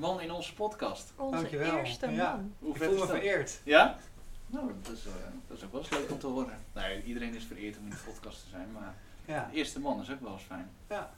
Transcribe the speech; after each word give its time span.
Man 0.00 0.20
in 0.20 0.30
onze 0.32 0.54
podcast. 0.54 1.12
Onze 1.16 1.36
Dankjewel. 1.36 1.76
eerste 1.76 2.06
man. 2.06 2.14
Ja. 2.14 2.44
Hoe 2.58 2.74
Ik 2.74 2.82
voel 2.82 2.98
me 2.98 3.06
vereerd. 3.06 3.60
Ja? 3.64 3.98
Nou, 4.46 4.72
dat 4.82 4.92
is, 4.92 5.06
eh, 5.06 5.12
dat 5.48 5.56
is 5.56 5.64
ook 5.64 5.72
wel 5.72 5.80
eens 5.80 5.90
leuk 5.90 6.10
om 6.10 6.18
te 6.18 6.26
horen. 6.26 6.58
Nee, 6.74 7.02
iedereen 7.02 7.34
is 7.34 7.44
vereerd 7.44 7.78
om 7.78 7.84
in 7.84 7.90
de 7.90 7.96
podcast 8.06 8.42
te 8.42 8.48
zijn, 8.48 8.72
maar 8.72 8.94
Ja. 9.24 9.48
de 9.50 9.56
eerste 9.56 9.80
man 9.80 10.00
is 10.00 10.10
ook 10.10 10.20
wel 10.20 10.32
eens 10.32 10.42
fijn. 10.42 10.70
Ja. 10.88 11.10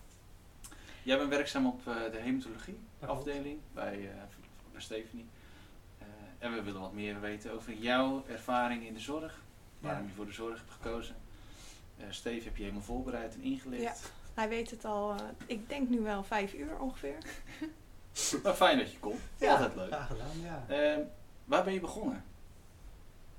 Jij 1.02 1.16
bent 1.18 1.28
werkzaam 1.28 1.66
op 1.66 1.80
eh, 1.88 1.94
de 2.12 2.18
hematologie 2.18 2.80
afdeling 3.00 3.58
bij, 3.74 3.92
eh, 3.94 4.14
bij 4.72 4.80
Stephanie. 4.80 5.26
Eh, 5.98 6.06
en 6.38 6.52
we 6.52 6.62
willen 6.62 6.80
wat 6.80 6.92
meer 6.92 7.20
weten 7.20 7.52
over 7.52 7.72
jouw 7.74 8.24
ervaring 8.28 8.86
in 8.86 8.94
de 8.94 9.00
zorg. 9.00 9.42
Waarom 9.78 10.02
Ja. 10.02 10.08
je 10.08 10.14
voor 10.14 10.26
de 10.26 10.32
zorg 10.32 10.58
hebt 10.58 10.70
gekozen. 10.70 11.14
Eh 11.98 12.04
Steve 12.10 12.44
heb 12.44 12.56
je 12.56 12.62
helemaal 12.62 12.82
voorbereid 12.84 13.34
en 13.34 13.42
ingelicht. 13.42 13.82
Ja. 13.82 13.94
Hij 14.34 14.48
weet 14.48 14.70
het 14.70 14.84
al, 14.84 15.14
ik 15.46 15.68
denk 15.68 15.88
nu 15.88 16.00
wel 16.00 16.24
vijf 16.24 16.54
uur 16.54 16.78
ongeveer. 16.78 17.16
Maar 18.42 18.54
fijn 18.54 18.78
dat 18.78 18.92
je 18.92 18.98
komt. 18.98 19.20
Altijd 19.40 19.74
leuk. 19.74 19.86
Graag 19.92 20.06
gedaan, 20.06 20.40
ja. 20.40 20.64
Eh, 20.68 20.98
waar 21.44 21.64
ben 21.64 21.72
je 21.72 21.80
begonnen 21.80 22.24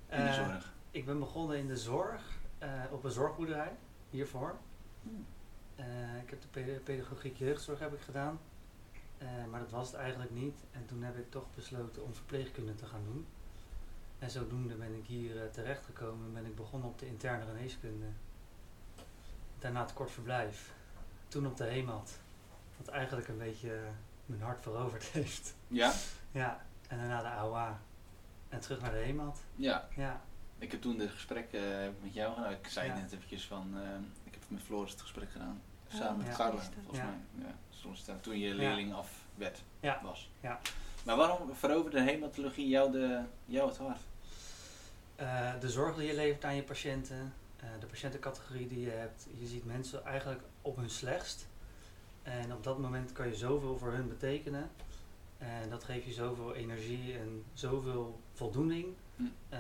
in 0.10 0.18
de 0.18 0.24
Eh, 0.28 0.34
zorg? 0.34 0.74
Ik 0.92 1.06
ben 1.06 1.20
begonnen 1.20 1.58
in 1.58 1.68
de 1.68 1.78
zorg, 1.78 2.22
eh, 2.58 2.70
op 2.92 3.04
een 3.04 3.12
zorgboerderij, 3.12 3.72
hiervoor. 4.10 4.56
Hmm. 5.04 5.26
Eh, 5.76 5.86
ik 6.24 6.30
heb 6.30 6.42
de 6.42 6.48
peda- 6.48 6.80
pedagogiek 6.84 7.38
jeugdzorg 7.38 7.80
heb 7.80 7.94
ik 7.94 8.02
gedaan. 8.02 8.40
Maar 9.50 9.60
dat 9.60 9.70
was 9.70 9.88
het 9.88 9.96
eigenlijk 9.96 10.32
niet. 10.32 10.60
En 10.72 10.86
toen 10.86 11.04
heb 11.04 11.18
ik 11.18 11.32
toch 11.32 11.44
besloten 11.56 12.04
om 12.04 12.14
verpleegkunde 12.14 12.76
te 12.76 12.86
gaan 12.86 13.04
doen. 13.06 13.26
En 14.20 14.30
zodoende 14.32 14.74
ben 14.76 14.94
ik 14.96 15.06
hier 15.06 15.52
terechtgekomen 15.52 16.26
en 16.28 16.34
ben 16.34 16.46
ik 16.46 16.56
begonnen 16.56 16.90
op 16.90 17.00
de 17.00 17.08
interne 17.08 17.46
geneeskunde. 17.46 18.06
Daarna 19.60 19.82
het 19.82 19.94
kort 19.94 20.12
verblijf. 20.12 20.74
Toen 21.28 21.48
op 21.48 21.58
de 21.58 21.64
HEMAT. 21.64 22.20
Wat 22.78 22.88
eigenlijk 22.88 23.28
een 23.28 23.38
beetje 23.38 23.80
mijn 24.26 24.42
hart 24.42 24.62
veroverd 24.62 25.04
heeft. 25.18 25.56
Ja? 25.68 25.94
Ja, 26.32 26.66
en 26.88 26.98
daarna 26.98 27.22
de 27.22 27.28
AOA. 27.28 27.80
En 28.50 28.60
terug 28.60 28.82
naar 28.82 28.92
de 28.92 28.98
HEMAT. 28.98 29.40
Ja. 29.56 29.88
Ja, 29.96 30.22
Ik 30.58 30.72
heb 30.72 30.82
toen 30.82 30.98
dit 30.98 31.10
gesprek 31.10 31.52
eh, 31.54 31.62
met 32.02 32.14
jou 32.14 32.34
gedaan. 32.36 32.52
Ik 32.52 32.68
zei 32.68 32.88
Ja. 32.88 32.96
net 32.96 33.12
eventjes 33.12 33.48
van, 33.48 33.72
eh, 33.76 33.90
ik 34.24 34.34
heb 34.34 34.42
met 34.48 34.62
Floris 34.62 34.92
het 34.92 35.02
gesprek 35.02 35.32
gedaan. 35.32 35.62
Oh, 35.88 36.00
Samen 36.00 36.18
met 36.18 36.28
ja. 36.28 36.34
Carla, 36.34 36.62
volgens 36.74 36.98
Ja. 36.98 37.06
mij. 37.36 37.46
Ja. 38.06 38.16
Toen 38.22 38.38
je 38.40 38.54
leerling 38.54 38.94
af 38.94 39.12
werd, 39.36 39.62
Ja. 39.80 40.00
was. 40.04 40.32
Ja. 40.40 40.60
Maar 41.06 41.16
waarom 41.16 41.56
veroverde 41.56 42.02
hematologie 42.02 42.68
jou, 42.68 42.92
de, 42.92 43.22
jou 43.46 43.68
het 43.70 43.78
hart? 43.78 44.00
Eh, 45.16 45.60
de 45.60 45.70
zorg 45.70 45.96
die 45.96 46.08
je 46.08 46.16
levert 46.16 46.46
aan 46.46 46.56
je 46.56 46.64
patiënten, 46.64 47.34
eh, 47.60 47.66
de 47.80 47.86
patiëntencategorie 47.86 48.68
die 48.68 48.80
je 48.80 48.90
hebt. 48.90 49.28
Je 49.40 49.48
ziet 49.48 49.66
mensen 49.66 50.06
eigenlijk 50.06 50.42
op 50.62 50.76
hun 50.76 50.90
slechtst. 50.90 51.48
En 52.24 52.54
op 52.54 52.64
dat 52.64 52.78
moment 52.78 53.12
kan 53.12 53.28
je 53.28 53.36
zoveel 53.36 53.78
voor 53.78 53.92
hun 53.92 54.08
betekenen. 54.08 54.70
En 55.38 55.70
dat 55.70 55.84
geeft 55.84 56.06
je 56.06 56.14
zoveel 56.14 56.54
energie 56.54 57.18
en 57.18 57.44
zoveel 57.54 58.20
voldoening. 58.34 58.88
Hm. 59.16 59.24
eh, 59.50 59.60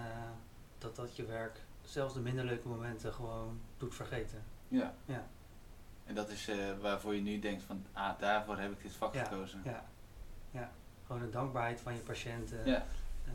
dat 0.77 0.95
dat 0.95 1.15
je 1.15 1.25
werk, 1.25 1.59
zelfs 1.81 2.13
de 2.13 2.19
minder 2.19 2.45
leuke 2.45 2.67
momenten, 2.67 3.13
gewoon 3.13 3.59
doet 3.77 3.95
vergeten. 3.95 4.43
Ja. 4.67 4.93
Ja. 5.05 5.27
En 6.05 6.15
dat 6.15 6.29
is 6.29 6.47
eh, 6.47 6.57
waarvoor 6.81 7.15
je 7.15 7.21
nu 7.21 7.39
denkt 7.39 7.63
van, 7.63 7.85
ah, 7.91 8.19
daarvoor 8.19 8.57
heb 8.57 8.71
ik 8.71 8.81
dit 8.81 8.91
vak 8.91 9.13
Ja, 9.13 9.23
gekozen. 9.23 9.61
Ja. 9.63 9.85
ja. 10.51 10.71
Gewoon 11.05 11.21
de 11.21 11.29
dankbaarheid 11.29 11.81
van 11.81 11.93
je 11.93 11.99
patiënten. 11.99 12.65
Ja. 12.65 12.85
Eh, 13.25 13.33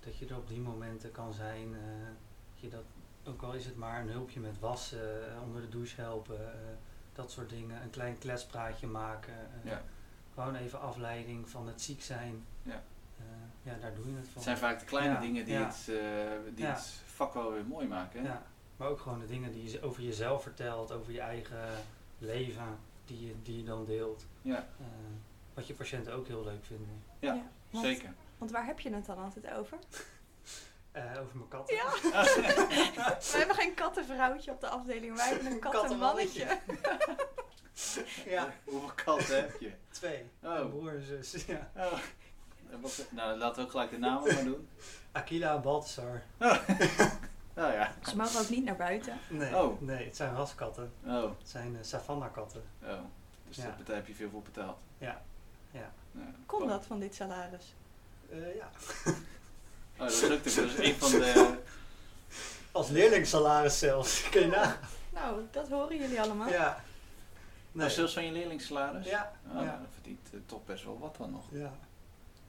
dat 0.00 0.16
je 0.16 0.26
er 0.26 0.36
op 0.36 0.48
die 0.48 0.60
momenten 0.60 1.12
kan 1.12 1.32
zijn. 1.32 1.72
dat 2.52 2.60
je 2.60 2.68
dat, 2.68 2.84
ook 3.24 3.42
al 3.42 3.52
is 3.52 3.64
het 3.64 3.76
maar 3.76 4.00
een 4.00 4.10
hulpje 4.10 4.40
met 4.40 4.58
wassen, 4.58 5.42
onder 5.42 5.60
de 5.60 5.68
douche 5.68 6.00
helpen, 6.00 6.52
dat 7.12 7.30
soort 7.30 7.50
dingen. 7.50 7.82
Een 7.82 7.90
klein 7.90 8.18
kletspraatje 8.18 8.86
maken. 8.86 9.32
eh, 9.34 9.70
Ja. 9.70 9.82
Gewoon 10.34 10.54
even 10.54 10.80
afleiding 10.80 11.48
van 11.48 11.66
het 11.66 11.82
ziek 11.82 12.02
zijn. 12.02 12.44
Ja. 12.62 12.82
Eh, 13.18 13.24
ja, 13.62 13.74
daar 13.80 13.94
doe 13.94 14.08
je 14.10 14.16
het 14.16 14.24
voor. 14.24 14.34
Het 14.34 14.42
zijn 14.42 14.56
vaak 14.56 14.78
de 14.78 14.84
kleine 14.84 15.14
Ja, 15.14 15.20
dingen 15.20 15.44
die, 15.44 15.54
ja. 15.54 15.64
het, 15.66 15.88
eh, 15.88 16.54
die 16.54 16.64
Ja. 16.64 16.70
het 16.72 16.82
vak 17.06 17.34
wel 17.34 17.52
weer 17.52 17.64
mooi 17.66 17.86
maken. 17.88 18.20
hè? 18.22 18.28
Ja, 18.28 18.42
maar 18.76 18.88
ook 18.88 19.00
gewoon 19.00 19.18
de 19.18 19.26
dingen 19.26 19.52
die 19.52 19.70
je 19.70 19.82
over 19.82 20.02
jezelf 20.02 20.42
vertelt, 20.42 20.92
over 20.92 21.12
je 21.12 21.20
eigen 21.20 21.68
leven, 22.18 22.78
die 23.04 23.26
je, 23.26 23.34
die 23.42 23.56
je 23.56 23.64
dan 23.64 23.84
deelt. 23.84 24.26
Ja, 24.42 24.56
Eh, 24.56 24.86
wat 25.54 25.66
je 25.66 25.74
patiënten 25.74 26.12
ook 26.12 26.26
heel 26.26 26.44
leuk 26.44 26.64
vinden. 26.64 27.02
Ja, 27.18 27.34
Ja, 27.34 27.42
want- 27.70 27.84
zeker. 27.86 28.12
Want 28.38 28.50
waar 28.50 28.66
heb 28.66 28.80
je 28.80 28.94
het 28.94 29.06
dan 29.06 29.18
altijd 29.18 29.50
over? 29.50 29.78
Eh, 30.92 31.02
over 31.20 31.36
mijn 31.36 31.48
katten. 31.48 31.74
Ja. 31.76 31.90
We 33.32 33.34
hebben 33.38 33.56
geen 33.56 33.74
kattenvrouwtje 33.74 34.50
op 34.50 34.60
de 34.60 34.68
afdeling, 34.68 35.16
wij 35.16 35.28
hebben 35.28 35.46
een 35.52 35.58
kattenmannetje. 35.70 36.58
ja, 38.24 38.52
Hoeveel 38.64 38.90
katten 39.04 39.36
heb 39.36 39.60
je? 39.60 39.72
twee. 39.90 40.30
Oh. 40.42 40.54
Een 40.58 40.70
broer 40.70 40.94
en 40.94 41.02
zus. 41.04 41.44
Ja. 41.44 41.70
Oh. 41.76 41.92
Nou, 43.10 43.38
laten 43.38 43.56
we 43.56 43.62
ook 43.62 43.70
gelijk 43.70 43.90
de 43.90 43.98
namen 43.98 44.34
maar 44.34 44.44
doen. 44.44 44.68
Aquila 45.12 45.54
en 45.54 45.62
Balthasar. 45.62 46.22
Nou 47.54 47.72
ja. 47.72 47.92
Ze 48.08 48.16
mogen 48.16 48.40
ook 48.40 48.48
niet 48.48 48.64
naar 48.64 48.76
buiten. 48.76 49.18
Nee, 49.28 49.56
Oh. 49.56 49.80
nee, 49.80 50.04
het 50.04 50.16
zijn 50.16 50.34
raskatten. 50.34 50.92
Oh, 51.06 51.22
Het 51.38 51.48
zijn 51.48 51.72
uh, 51.74 51.78
savanna-katten. 51.82 52.64
oh. 52.82 52.98
Dus 53.48 53.56
Ja. 53.56 53.76
daar 53.84 53.96
heb 53.96 54.06
je 54.06 54.14
veel 54.14 54.30
voor 54.30 54.42
betaald. 54.42 54.78
Ja. 54.98 55.22
Ja. 55.70 55.92
Ja. 56.10 56.20
Kon 56.46 56.68
dat 56.68 56.84
van 56.86 56.98
dit 56.98 57.14
salaris? 57.14 57.74
Eh, 58.30 58.54
ja. 58.56 58.70
Oh, 60.02 60.08
dat 60.08 60.22
is 60.22 60.30
ook 60.30 60.42
de, 60.44 60.54
dat 60.54 60.78
is 60.78 60.88
een 60.88 60.94
van 60.94 61.10
de... 61.10 61.54
Als 62.72 62.88
leerlingssalaris 62.88 63.78
zelfs. 63.78 64.22
Kun 64.30 64.40
je 64.40 64.46
nagaan. 64.46 64.78
Nou, 65.12 65.40
dat 65.50 65.68
horen 65.68 65.98
jullie 65.98 66.20
allemaal. 66.20 66.48
Ja. 66.48 66.80
Nee. 67.72 67.90
zelfs 67.90 68.12
van 68.12 68.24
je 68.24 68.32
leerlingssalaris? 68.32 69.06
Ja. 69.06 69.32
Oh, 69.48 69.62
Ja. 69.62 69.70
Dan 69.70 69.86
verdient 69.92 70.28
uh, 70.32 70.40
toch 70.46 70.64
best 70.64 70.84
wel 70.84 70.98
wat 70.98 71.16
dan 71.16 71.30
nog. 71.30 71.44
Ja. 71.50 71.72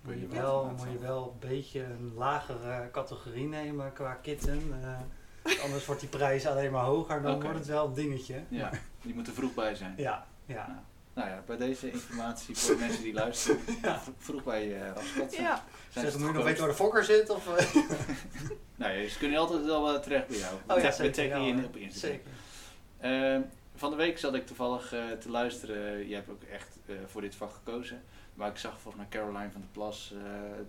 Moet 0.01 0.19
je, 0.19 0.27
wel, 0.27 0.73
moet 0.77 0.91
je 0.91 0.97
wel 0.99 1.35
een 1.41 1.49
beetje 1.49 1.83
een 1.83 2.13
lagere 2.15 2.89
categorie 2.91 3.47
nemen 3.47 3.93
qua 3.93 4.13
kitten. 4.13 4.73
eh, 5.43 5.63
anders 5.63 5.85
wordt 5.85 6.01
die 6.01 6.09
prijs 6.09 6.45
alleen 6.45 6.71
maar 6.71 6.83
hoger. 6.83 7.21
Dan 7.21 7.41
wordt 7.41 7.57
het 7.57 7.67
wel 7.67 7.85
een 7.85 7.93
dingetje. 7.93 8.43
Ja, 8.47 8.69
die 9.01 9.13
moet 9.13 9.27
er 9.27 9.33
vroeg 9.33 9.53
bij 9.53 9.75
zijn. 9.75 9.93
Ja. 9.97 10.25
Ja. 10.45 10.67
Nou 10.67 10.79
ja, 11.15 11.43
bij 11.45 11.57
deze 11.57 11.91
informatie 11.91 12.57
voor 12.57 12.75
de 12.75 12.79
mensen 12.79 13.03
die 13.03 13.13
luisteren, 13.13 13.59
Ja. 13.81 13.99
vro- 13.99 14.13
vroeg 14.17 14.43
bij 14.43 14.67
je 14.67 14.75
uh, 14.75 14.87
raskatten. 14.95 15.41
Ja. 15.43 15.63
Zijn 15.89 16.05
Zeg, 16.05 16.11
ze 16.13 16.17
moet 16.19 16.27
je 16.27 16.31
te 16.31 16.37
nog 16.37 16.43
weten 16.43 16.59
waar 16.59 16.69
de 16.69 16.75
fokker 16.75 17.03
zit? 17.03 17.29
Of, 17.29 17.57
eh? 17.57 17.75
Nou 18.75 18.91
ja, 18.93 19.09
ze 19.09 19.17
kunnen 19.17 19.39
altijd 19.39 19.65
wel 19.65 19.93
uh, 19.93 19.99
terecht 19.99 20.27
bij 20.27 20.37
jou. 20.37 20.55
Oh 20.67 20.81
ja, 20.81 20.91
zeker. 20.91 21.27
ja, 21.27 21.37
je 21.37 21.47
in 21.47 21.65
op 21.65 21.75
Instagram. 21.75 22.19
Zeker. 23.01 23.35
Uh, 23.37 23.41
van 23.75 23.89
de 23.91 23.95
week 23.97 24.17
zat 24.19 24.33
ik 24.33 24.45
toevallig 24.45 24.93
uh, 24.93 25.11
te 25.11 25.29
luisteren. 25.29 26.07
Je 26.07 26.15
hebt 26.15 26.29
ook 26.29 26.43
echt 26.43 26.77
uh, 26.85 26.95
voor 27.05 27.21
dit 27.21 27.35
vak 27.35 27.51
gekozen. 27.53 28.03
Maar 28.33 28.49
ik 28.49 28.57
zag 28.57 28.71
volgens 28.81 28.95
mij 28.95 29.05
Caroline 29.09 29.51
van 29.51 29.61
der 29.61 29.69
Plas, 29.71 30.13
uh, 30.15 30.21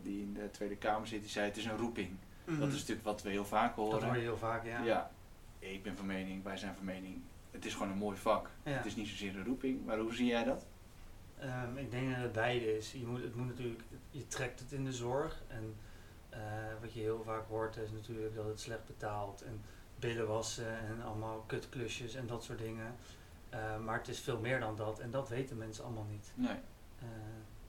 die 0.02 0.20
in 0.20 0.32
de 0.34 0.50
Tweede 0.50 0.76
Kamer 0.76 1.06
zit, 1.06 1.20
die 1.20 1.30
zei 1.30 1.46
het 1.46 1.56
is 1.56 1.64
een 1.64 1.76
roeping. 1.76 2.10
Mhm. 2.44 2.58
Dat 2.60 2.68
is 2.68 2.74
natuurlijk 2.78 3.06
wat 3.06 3.22
we 3.22 3.30
heel 3.30 3.44
vaak 3.44 3.74
horen. 3.76 3.92
Dat 3.92 4.02
hoor 4.02 4.16
je 4.16 4.20
heel 4.22 4.36
vaak, 4.36 4.64
ja. 4.66 4.82
ja. 4.82 5.10
ik 5.58 5.82
ben 5.82 5.96
van 5.96 6.06
mening, 6.06 6.42
wij 6.44 6.56
zijn 6.56 6.74
van 6.74 6.84
mening. 6.84 7.22
Het 7.54 7.64
is 7.64 7.72
gewoon 7.72 7.90
een 7.90 7.98
mooi 7.98 8.16
vak. 8.16 8.50
Ja. 8.62 8.70
Het 8.70 8.86
is 8.86 8.96
niet 8.96 9.08
zozeer 9.08 9.36
een 9.36 9.44
roeping, 9.44 9.84
maar 9.84 9.98
hoe 9.98 10.14
zie 10.14 10.26
jij 10.26 10.44
dat? 10.44 10.66
Um, 11.42 11.76
ik 11.76 11.90
denk 11.90 12.10
dat 12.10 12.22
het 12.22 12.32
beide 12.32 12.76
is. 12.76 12.92
Je 12.92 13.06
moet, 13.06 13.22
het 13.22 13.34
moet 13.34 13.46
natuurlijk, 13.46 13.82
je 14.10 14.26
trekt 14.26 14.60
het 14.60 14.72
in 14.72 14.84
de 14.84 14.92
zorg. 14.92 15.42
En 15.48 15.74
uh, 16.30 16.38
wat 16.80 16.92
je 16.92 17.00
heel 17.00 17.22
vaak 17.22 17.48
hoort 17.48 17.76
is 17.76 17.90
natuurlijk 17.90 18.34
dat 18.34 18.46
het 18.46 18.60
slecht 18.60 18.84
betaalt. 18.86 19.42
En 19.42 19.60
billen 19.98 20.26
wassen 20.26 20.78
en 20.78 21.02
allemaal 21.02 21.44
kutklusjes 21.46 22.14
en 22.14 22.26
dat 22.26 22.44
soort 22.44 22.58
dingen. 22.58 22.94
Uh, 23.54 23.78
maar 23.78 23.98
het 23.98 24.08
is 24.08 24.20
veel 24.20 24.38
meer 24.38 24.60
dan 24.60 24.76
dat. 24.76 24.98
En 24.98 25.10
dat 25.10 25.28
weten 25.28 25.56
mensen 25.56 25.84
allemaal 25.84 26.06
niet. 26.10 26.32
Nee. 26.34 26.56
Uh, 27.02 27.08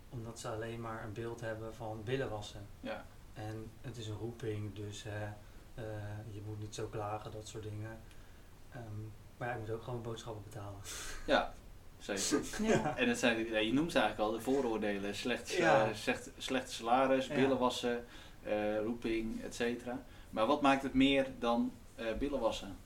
omdat 0.09 0.39
ze 0.39 0.49
alleen 0.49 0.81
maar 0.81 1.03
een 1.03 1.13
beeld 1.13 1.41
hebben 1.41 1.75
van 1.75 2.03
billen 2.03 2.29
wassen. 2.29 2.65
Ja. 2.79 3.05
En 3.33 3.71
het 3.81 3.97
is 3.97 4.07
een 4.07 4.17
roeping, 4.17 4.75
dus 4.75 5.05
uh, 5.05 5.83
je 6.31 6.41
moet 6.45 6.59
niet 6.59 6.75
zo 6.75 6.87
klagen, 6.87 7.31
dat 7.31 7.47
soort 7.47 7.63
dingen. 7.63 7.99
Um, 8.75 9.11
maar 9.37 9.47
ja, 9.47 9.53
je 9.53 9.59
moet 9.59 9.69
ook 9.69 9.83
gewoon 9.83 10.01
boodschappen 10.01 10.43
betalen. 10.43 10.79
Ja, 11.25 11.53
zeker. 11.99 12.39
Ja. 12.67 12.97
En 12.97 13.09
het 13.09 13.19
zijn, 13.19 13.45
ja, 13.45 13.57
je 13.57 13.73
noemt 13.73 13.91
ze 13.91 13.99
eigenlijk 13.99 14.29
al 14.29 14.35
de 14.37 14.43
vooroordelen. 14.43 15.15
Slecht, 15.15 15.51
Ja. 15.51 15.87
uh, 15.87 15.93
slecht, 15.95 16.29
slechte 16.37 16.73
salaris, 16.73 17.27
Ja. 17.27 17.35
billen 17.35 17.57
wassen, 17.57 18.05
uh, 18.47 18.79
roeping, 18.79 19.43
et 19.43 19.55
cetera. 19.55 20.03
Maar 20.29 20.45
wat 20.45 20.61
maakt 20.61 20.83
het 20.83 20.93
meer 20.93 21.27
dan 21.39 21.71
uh, 21.99 22.13
billen 22.13 22.39
wassen? 22.39 22.77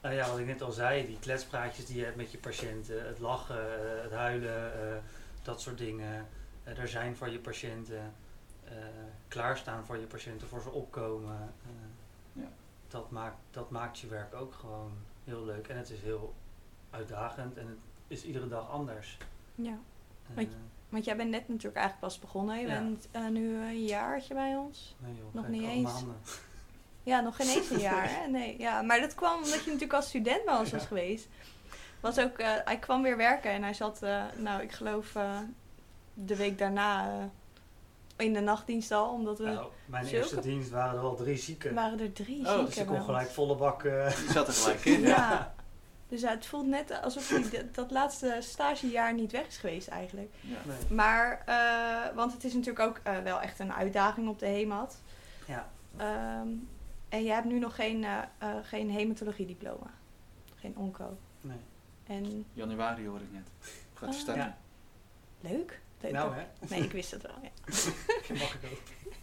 Nou 0.00 0.14
ja, 0.14 0.28
wat 0.30 0.38
ik 0.38 0.46
net 0.46 0.62
al 0.62 0.72
zei, 0.72 1.06
die 1.06 1.18
kletspraatjes 1.18 1.86
die 1.86 1.96
je 1.96 2.04
hebt 2.04 2.16
met 2.16 2.30
je 2.30 2.38
patiënten, 2.38 3.06
het 3.06 3.18
lachen, 3.18 4.02
het 4.02 4.12
huilen, 4.12 5.02
dat 5.42 5.60
soort 5.60 5.78
dingen. 5.78 6.26
eh, 6.64 6.78
er 6.78 6.88
zijn 6.88 7.16
voor 7.16 7.28
je 7.28 7.38
patiënten, 7.38 8.14
eh, 8.64 8.72
klaarstaan 9.28 9.84
voor 9.84 9.96
je 9.96 10.06
patiënten, 10.06 10.48
voor 10.48 10.60
ze 10.62 10.70
opkomen. 10.70 11.54
eh, 11.64 12.42
Ja. 12.42 12.48
dat, 12.88 13.10
maakt, 13.10 13.36
dat 13.50 13.70
maakt 13.70 13.98
je 13.98 14.06
werk 14.06 14.34
ook 14.34 14.54
gewoon 14.54 14.92
heel 15.26 15.44
leuk. 15.44 15.68
En 15.68 15.76
het 15.76 15.90
is 15.90 16.00
heel 16.00 16.34
uitdagend 16.90 17.56
en 17.56 17.66
het 17.66 17.78
is 18.08 18.24
iedere 18.24 18.48
dag 18.48 18.70
anders. 18.70 19.18
Ja. 19.54 19.78
Eh, 20.28 20.34
Want- 20.36 20.48
Want 20.88 21.04
jij 21.04 21.16
bent 21.16 21.30
net 21.30 21.48
natuurlijk 21.48 21.76
eigenlijk 21.76 22.06
pas 22.06 22.18
begonnen. 22.18 22.58
Je 22.60 22.66
Ja. 22.66 22.78
bent 22.78 23.08
eh, 23.10 23.26
nu 23.26 23.56
een 23.56 23.84
jaartje 23.84 24.34
bij 24.34 24.56
ons. 24.56 24.94
nee, 24.98 25.14
joh, 25.14 25.34
nog 25.34 25.48
niet 25.48 25.62
eens. 25.62 25.92
maanden. 25.92 26.16
Ja, 27.02 27.20
nog 27.20 27.36
geen 27.36 27.48
eens 27.48 27.70
een 27.70 27.78
jaar. 27.78 28.08
Hè? 28.10 28.26
Nee, 28.26 28.58
ja. 28.58 28.82
Maar 28.82 29.00
dat 29.00 29.14
kwam 29.14 29.36
omdat 29.36 29.58
je 29.60 29.66
natuurlijk 29.66 29.92
als 29.92 30.08
student 30.08 30.44
bij 30.44 30.58
ons 30.58 30.70
was 30.70 30.86
geweest. 30.86 31.28
Was 32.00 32.18
ook, 32.18 32.38
eh, 32.38 32.52
hij 32.64 32.78
kwam 32.78 33.02
weer 33.02 33.16
werken 33.16 33.50
en 33.50 33.62
hij 33.62 33.74
zat, 33.74 34.00
nou 34.36 34.62
ik 34.62 34.72
geloof 34.72 35.12
de 36.14 36.36
week 36.36 36.58
daarna 36.58 37.18
in 38.16 38.32
de 38.32 38.40
nachtdienst 38.40 38.92
al. 38.92 39.10
Omdat 39.12 39.38
we 39.38 39.44
Nou, 39.44 39.66
mijn 39.86 40.04
zulke- 40.06 40.18
eerste 40.18 40.40
dienst 40.40 40.70
waren 40.70 40.98
er 40.98 41.04
al 41.04 41.14
drie 41.16 41.36
zieken. 41.36 41.74
waren 41.74 42.00
er 42.00 42.12
drie 42.12 42.38
Oh, 42.40 42.46
zieken 42.46 42.64
dus 42.66 42.76
ik 42.76 42.86
bij 42.86 42.96
kon 42.96 43.04
gelijk 43.04 43.28
volle 43.28 43.56
bak. 43.56 43.84
eh, 43.84 44.16
Die 44.16 44.30
zat 44.30 44.46
er 44.48 44.52
gelijk 44.54 44.84
in. 44.84 45.00
Ja. 45.16 45.54
Dus 46.08 46.22
het 46.22 46.46
voelt 46.46 46.66
net 46.66 47.02
alsof 47.02 47.28
hij 47.28 47.42
dat- 47.50 47.74
dat 47.74 47.90
laatste 47.90 48.36
stagejaar 48.40 49.14
niet 49.14 49.32
weg 49.32 49.46
is 49.46 49.56
geweest 49.56 49.88
eigenlijk. 49.88 50.32
Ja. 50.40 50.56
nee. 50.64 50.76
Maar, 50.96 51.42
eh, 51.46 52.14
want 52.14 52.32
het 52.32 52.44
is 52.44 52.52
natuurlijk 52.52 52.80
ook 52.88 53.00
eh, 53.02 53.18
wel 53.18 53.40
echt 53.40 53.58
een 53.58 53.72
uitdaging 53.72 54.28
op 54.28 54.38
de 54.38 54.46
HEMAT. 54.46 55.00
Ja, 55.46 55.68
Ehm, 55.96 56.48
en 57.08 57.22
jij 57.24 57.34
hebt 57.34 57.46
nu 57.46 57.58
nog 57.58 57.74
geen, 57.74 58.04
eh 58.04 58.18
eh 58.38 58.48
geen 58.62 58.90
hematologie-diploma. 58.90 59.86
Geen 60.54 60.76
onco. 60.76 61.16
nee. 61.40 61.56
En 62.06 62.44
Januari 62.52 63.06
hoor 63.06 63.20
ik 63.20 63.32
net. 63.32 63.48
Gaat 63.94 64.08
Ah. 64.08 64.14
starten? 64.14 64.44
Ja. 64.44 64.56
leuk. 65.50 65.80
Leuk 66.00 66.12
Nou 66.12 66.34
hè, 66.34 66.44
Nee, 66.68 66.82
ik 66.82 66.92
wist 66.92 67.10
het 67.10 67.22
wel. 67.22 67.34
Ja. 67.42 67.50
mag 68.38 68.54
ik 68.54 68.70
ook. 68.72 69.14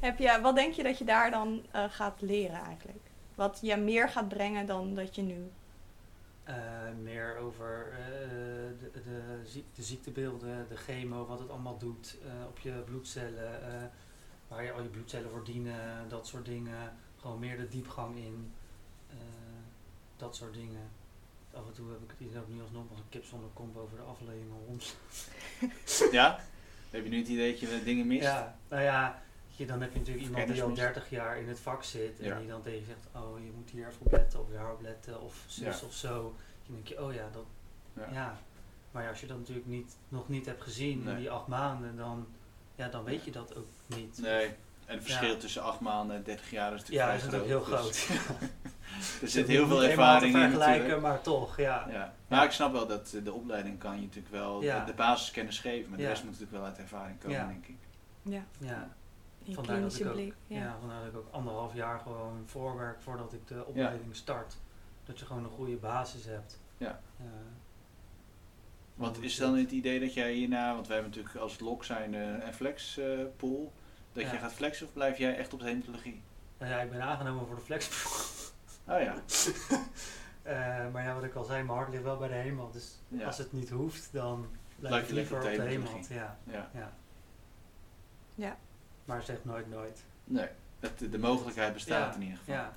Heb 0.00 0.18
je, 0.18 0.38
wat 0.42 0.54
denk 0.54 0.74
je 0.74 0.82
dat 0.82 0.98
je 0.98 1.04
daar 1.04 1.30
dan 1.30 1.66
eh, 1.70 1.84
gaat 1.88 2.20
leren 2.20 2.60
eigenlijk? 2.60 3.10
Wat 3.34 3.58
je 3.62 3.76
meer 3.76 4.08
gaat 4.08 4.28
brengen 4.28 4.66
dan 4.66 4.94
dat 4.94 5.14
je 5.14 5.22
nu... 5.22 5.50
Eh, 6.44 6.54
meer 7.02 7.36
over 7.36 7.88
eh, 7.92 7.98
de, 8.78 8.90
de, 8.92 9.40
ziek- 9.44 9.74
de 9.74 9.82
ziektebeelden, 9.82 10.68
de 10.68 10.76
chemo, 10.76 11.26
wat 11.26 11.38
het 11.38 11.50
allemaal 11.50 11.78
doet 11.78 12.16
op 12.48 12.58
je 12.58 12.70
bloedcellen, 12.70 13.90
waar 14.48 14.64
je 14.64 14.72
al 14.72 14.82
je 14.82 14.88
bloedcellen 14.88 15.30
voor 15.30 15.44
dienen, 15.44 16.08
dat 16.08 16.26
soort 16.26 16.44
dingen. 16.44 16.96
Gewoon 17.20 17.38
meer 17.38 17.56
de 17.56 17.68
diepgang 17.68 18.16
in, 18.16 18.52
dat 20.16 20.36
soort 20.36 20.54
dingen. 20.54 20.90
Af 21.54 21.66
en 21.66 21.72
toe 21.72 21.90
heb 21.90 22.02
ik 22.02 22.10
het 22.10 22.20
idee 22.20 22.34
dat 22.34 22.42
ik 22.42 22.54
nu 22.54 22.60
alsnog 22.62 22.84
als 22.90 22.98
een 22.98 23.08
kip 23.08 23.24
zonder 23.24 23.48
kop 23.52 23.76
over 23.76 23.96
de 23.96 24.02
aflevering 24.02 24.50
rond. 24.66 24.96
Ja? 26.12 26.40
Heb 26.90 27.04
je 27.04 27.10
nu 27.10 27.18
het 27.18 27.28
idee 27.28 27.50
dat 27.50 27.60
je 27.60 27.82
dingen 27.84 28.06
mist? 28.06 28.22
Ja, 28.22 28.56
nou 28.68 28.82
ja, 28.82 29.22
je, 29.56 29.66
dan 29.66 29.80
heb 29.80 29.92
je 29.92 29.98
natuurlijk 29.98 30.26
iemand 30.26 30.46
die 30.46 30.62
al 30.62 30.66
Kennismis. 30.68 30.92
30 30.94 31.10
jaar 31.10 31.38
in 31.38 31.48
het 31.48 31.60
vak 31.60 31.84
zit 31.84 32.18
en 32.20 32.24
Ja. 32.26 32.38
die 32.38 32.48
dan 32.48 32.62
tegen 32.62 32.78
je 32.78 32.84
zegt, 32.84 33.06
oh 33.24 33.38
je 33.44 33.50
moet 33.54 33.70
hier 33.70 33.86
even 33.88 34.00
op 34.06 34.12
letten 34.12 34.40
of 34.40 34.48
daar 34.50 34.72
op 34.72 34.80
letten 34.82 35.20
of 35.20 35.44
zus 35.46 35.80
Ja. 35.80 35.86
of 35.86 35.92
zo. 35.94 36.22
Dan 36.66 36.74
denk 36.74 36.86
je, 36.88 37.02
oh 37.04 37.14
ja, 37.14 37.28
dat, 37.32 37.44
Ja. 37.92 38.08
ja. 38.12 38.38
Maar 38.90 39.08
als 39.08 39.20
je 39.20 39.26
dat 39.26 39.38
natuurlijk 39.38 39.66
niet, 39.66 39.96
nog 40.08 40.28
niet 40.28 40.46
hebt 40.46 40.62
gezien 40.62 41.02
Nee. 41.02 41.12
in 41.14 41.20
die 41.20 41.30
acht 41.30 41.46
maanden, 41.46 41.96
dan, 41.96 42.26
ja, 42.74 42.88
dan 42.88 43.04
weet 43.04 43.24
je 43.24 43.30
dat 43.30 43.56
ook 43.56 43.66
niet. 43.86 44.18
Nee. 44.18 44.50
En 44.86 44.94
het 44.94 45.04
verschil 45.04 45.28
Ja. 45.32 45.36
tussen 45.38 45.62
8 45.62 45.80
maanden 45.80 46.16
en 46.16 46.22
30 46.22 46.50
jaar 46.50 46.74
is 46.74 46.82
Ja, 46.86 47.06
natuurlijk 47.06 47.42
is 47.42 47.48
heel 47.48 47.60
groot. 47.60 47.78
groot. 47.98 48.18
Dus 49.00 49.20
er 49.22 49.28
zit 49.28 49.48
heel 49.48 49.66
veel 49.66 49.84
ervaring 49.84 50.34
in 50.34 50.40
vergelijken, 50.40 50.72
natuurlijk. 50.76 51.02
maar 51.02 51.20
toch, 51.20 51.56
ja. 51.56 51.86
Ja. 51.90 52.14
Maar 52.28 52.44
ik 52.44 52.50
snap 52.50 52.72
wel 52.72 52.86
dat 52.86 53.12
eh, 53.12 53.24
de 53.24 53.32
opleiding 53.32 53.78
kan 53.78 53.94
je 53.96 54.00
natuurlijk 54.02 54.34
wel 54.34 54.62
Ja. 54.62 54.84
de, 54.84 54.92
basiskennis 54.94 55.58
geven. 55.58 55.88
Maar 55.90 55.98
de 55.98 56.06
rest 56.06 56.22
moet 56.22 56.32
natuurlijk 56.32 56.58
wel 56.58 56.66
uit 56.68 56.78
ervaring 56.78 57.20
komen, 57.20 57.36
Ja. 57.36 57.46
denk 57.46 57.66
ik. 57.66 57.76
Ja, 58.22 58.42
Ja, 58.58 58.88
in 59.42 59.54
vandaar 59.54 59.80
dat 59.80 60.00
ik 60.00 60.06
ook, 60.06 60.16
ja. 60.16 60.32
Ja. 60.46 60.76
vandaar 60.80 60.98
dat 61.00 61.08
ik 61.12 61.16
ook 61.16 61.28
anderhalf 61.32 61.74
jaar 61.74 61.98
gewoon 62.00 62.42
voorwerk 62.46 63.00
voordat 63.02 63.32
ik 63.32 63.46
de 63.46 63.64
opleiding 63.66 64.16
start. 64.16 64.56
Dat 65.04 65.18
je 65.18 65.26
gewoon 65.26 65.44
een 65.44 65.50
goede 65.50 65.76
basis 65.76 66.24
hebt. 66.24 66.60
Ja. 66.76 67.00
Eh, 67.18 67.24
Want 68.94 69.16
hoe 69.16 69.24
is 69.24 69.36
dan 69.36 69.56
het 69.56 69.70
idee 69.70 70.00
dat 70.00 70.14
jij 70.14 70.32
hierna, 70.32 70.74
want 70.74 70.86
wij 70.86 70.96
hebben 70.96 71.14
natuurlijk 71.16 71.42
als 71.44 71.60
lok 71.60 71.84
zijn 71.84 72.14
eh, 72.14 72.46
een 72.46 72.54
flex 72.54 72.98
eh, 72.98 73.06
pool, 73.36 73.72
dat 74.14 74.24
Ja. 74.24 74.32
je 74.32 74.38
gaat 74.38 74.52
flexen 74.52 74.86
of 74.86 74.92
blijf 74.92 75.18
jij 75.18 75.36
echt 75.36 75.52
op 75.52 75.60
de 75.60 75.66
hematologie? 75.66 76.22
Nou 76.58 76.72
ja, 76.72 76.80
ik 76.80 76.90
ben 76.90 77.02
aangenomen 77.02 77.46
voor 77.46 77.56
de 77.56 77.62
flex. 77.62 77.88
Oh 78.88 79.00
ja. 79.00 79.14
Eh, 80.42 80.90
maar 80.92 81.02
ja, 81.04 81.14
wat 81.14 81.24
ik 81.24 81.34
al 81.34 81.44
zei, 81.44 81.62
mijn 81.62 81.78
hart 81.78 81.88
ligt 81.90 82.02
wel 82.02 82.16
bij 82.16 82.28
de 82.28 82.34
HEMAT. 82.34 82.72
Dus 82.72 82.98
Ja. 83.08 83.26
als 83.26 83.38
het 83.38 83.52
niet 83.52 83.70
hoeft, 83.70 84.08
dan 84.12 84.40
blijf, 84.76 84.92
Blijf 84.92 85.02
ik 85.02 85.08
je 85.08 85.14
liever 85.14 85.36
op 85.36 85.42
op 85.44 85.50
de 85.56 85.62
hematologie. 85.62 86.14
Ja, 86.14 86.38
ja. 86.50 86.70
ja. 86.74 86.92
Ja. 88.34 88.56
Maar 89.04 89.22
zeg 89.22 89.36
nooit 89.44 89.70
nooit. 89.70 90.04
Nee, 90.24 90.46
het, 90.80 91.12
de 91.12 91.18
mogelijkheid 91.18 91.72
bestaat 91.72 92.08
Ja, 92.14 92.20
in 92.20 92.22
ieder 92.22 92.38
geval. 92.38 92.54
Ja, 92.54 92.74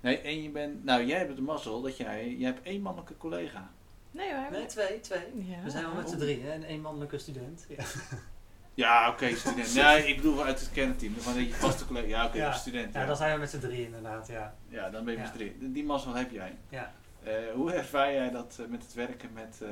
Nee, 0.00 0.20
en 0.20 0.42
je 0.42 0.50
bent, 0.50 0.84
nou 0.84 1.04
jij 1.04 1.18
hebt 1.18 1.36
de 1.36 1.42
mazzel 1.42 1.80
dat 1.82 1.96
jij, 1.96 2.36
je 2.36 2.44
hebt 2.44 2.62
één 2.62 2.82
mannelijke 2.82 3.16
collega. 3.16 3.70
Nee 4.10 4.34
hoor. 4.34 4.50
nee, 4.50 4.66
twee, 4.66 5.00
twee. 5.00 5.44
Ja. 5.46 5.62
We 5.62 5.70
zijn 5.70 5.84
wel 5.84 5.94
met 5.94 6.08
z'n 6.08 6.14
Oh. 6.14 6.20
drieën 6.20 6.50
en 6.50 6.64
één 6.64 6.80
mannelijke 6.80 7.18
student. 7.18 7.66
Ja. 7.68 7.84
Ja, 8.76 9.08
oké, 9.10 9.36
student. 9.36 9.74
Nee, 9.84 10.06
ik 10.08 10.16
bedoel 10.16 10.44
uit 10.44 10.60
het 10.60 10.70
kernteam. 10.72 11.14
Van 11.14 11.34
dat 11.34 11.46
je 11.46 11.54
vaste 11.54 11.86
collega. 11.86 12.06
Ja, 12.06 12.26
oké, 12.26 12.36
Ja. 12.36 12.52
student. 12.52 12.94
ja, 12.94 13.00
Ja. 13.00 13.06
dan 13.06 13.16
zijn 13.16 13.32
we 13.34 13.38
met 13.40 13.50
z'n 13.50 13.58
drieën 13.58 13.84
inderdaad, 13.84 14.26
ja. 14.26 14.54
ja, 14.68 14.90
dan 14.90 15.04
ben 15.04 15.12
je 15.14 15.18
met 15.18 15.28
z'n 15.28 15.34
drie. 15.34 15.56
Die- 15.72 15.84
mazzel 15.84 16.14
heb 16.14 16.30
jij. 16.30 16.56
ja. 16.68 16.92
Eh, 17.22 17.32
hoe 17.54 17.72
ervaar 17.72 18.12
jij 18.12 18.30
dat 18.30 18.56
eh, 18.60 18.66
met 18.66 18.82
het 18.82 18.94
werken 18.94 19.32
met 19.32 19.60
eh, 19.62 19.68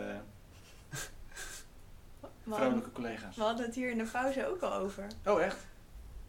vrouwelijke 2.48 2.92
collega's? 2.92 3.36
we 3.36 3.42
hadden 3.42 3.66
het 3.66 3.74
hier 3.74 3.90
in 3.90 3.98
de 3.98 4.04
pauze 4.12 4.46
ook 4.48 4.60
al 4.62 4.72
over. 4.74 5.06
Oh, 5.24 5.42
echt? 5.42 5.66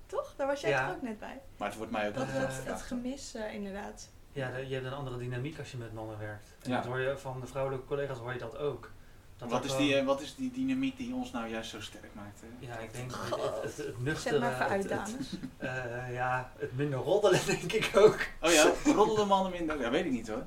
Toch? 0.06 0.34
Daar 0.36 0.48
was 0.48 0.62
jij 0.62 0.70
Ja. 0.70 0.86
toch 0.88 0.96
ook 0.96 1.02
net 1.02 1.20
bij? 1.20 1.42
Maar 1.58 1.68
het 1.68 1.78
wordt 1.78 1.92
mij 1.92 2.08
ook 2.08 2.14
Dat, 2.14 2.24
altijd 2.28 2.56
dat, 2.66 2.66
het 2.66 2.82
gemis 2.82 3.36
inderdaad. 3.54 4.10
Ja, 4.32 4.58
je 4.58 4.74
hebt 4.74 4.86
een 4.86 4.94
andere 4.94 5.18
dynamiek 5.18 5.60
als 5.60 5.72
je 5.72 5.78
met 5.78 5.94
mannen 5.94 6.20
werkt. 6.20 6.56
En 6.64 6.70
Ja. 6.70 6.76
dat 6.76 6.86
hoor 6.86 7.00
je 7.00 7.18
van 7.18 7.40
de 7.40 7.48
vrouwelijke 7.48 7.86
collega's 7.86 8.18
hoor 8.18 8.34
je 8.34 8.40
dat 8.40 8.58
ook. 8.58 8.92
Dat 9.38 9.50
Wat 9.50 9.66
is, 9.66 9.76
die, 9.76 9.96
eh, 9.96 10.06
wat 10.06 10.22
is 10.22 10.36
die 10.36 10.52
dynamiek 10.52 10.98
die 10.98 11.14
ons 11.14 11.32
nou 11.32 11.48
juist 11.48 11.70
zo 11.70 11.82
sterk 11.82 12.14
maakt? 12.14 12.42
hè? 12.42 12.68
Ja, 12.68 12.78
ik 12.78 12.94
denk 12.94 13.12
het, 13.12 13.30
het, 13.30 13.64
het, 13.64 13.78
het 13.86 14.04
nuchtere... 14.04 14.30
Zet 14.36 14.40
maar 14.40 14.54
even 14.54 14.68
uit, 14.68 14.84
het- 14.84 14.92
het- 14.92 15.06
dames. 15.06 15.28
eh, 16.08 16.14
ja, 16.14 16.52
het 16.58 16.76
minder 16.78 17.00
roddelen 17.00 17.46
denk 17.60 17.72
ik 17.72 17.92
ook. 17.98 18.20
Oh 18.42 18.52
ja, 18.52 18.72
roddelen 18.86 19.28
mannen 19.28 19.52
minder? 19.52 19.80
Ja, 19.82 19.90
weet 19.90 20.06
ik 20.06 20.12
niet 20.12 20.28
hoor. 20.28 20.44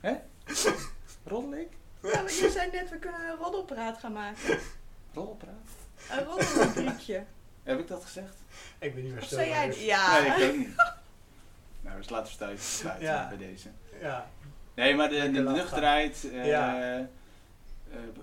Hè? 0.00 0.14
Roddel 1.24 1.54
ik? 1.54 1.68
Ja, 2.02 2.20
maar 2.22 2.32
je 2.32 2.50
zei 2.52 2.70
net, 2.70 2.90
we 2.90 2.96
kunnen 2.98 3.20
een 3.20 3.36
roddelpraat 3.36 3.98
gaan 3.98 4.12
maken. 4.12 4.58
Roddelpraat? 5.14 5.54
Een 6.10 6.24
roddelrubriekje. 6.24 7.24
Heb 7.62 7.78
ik 7.78 7.88
dat 7.88 8.02
gezegd? 8.04 8.36
Ik 8.78 8.94
ben 8.94 9.04
niet 9.04 9.12
meer 9.12 9.22
zo. 9.22 9.34
zei 9.34 9.48
jij... 9.48 9.84
Ja. 9.84 10.20
Nee, 10.20 10.44
ik 10.46 10.50
ook 10.50 10.56
niet. 10.56 10.74
Nou, 11.80 11.96
dus 11.96 12.08
laten 12.08 12.26
we 12.26 12.32
stuiten 12.32 12.64
sluiten 12.64 13.06
Ja. 13.06 13.28
bij 13.28 13.36
deze. 13.38 13.68
Ja, 14.00 14.26
Nee, 14.74 14.94
maar 14.94 15.08
de, 15.08 15.30
de, 15.30 15.40
nuchterheid. 15.42 16.30
eh, 16.32 16.46
Ja. 16.46 17.08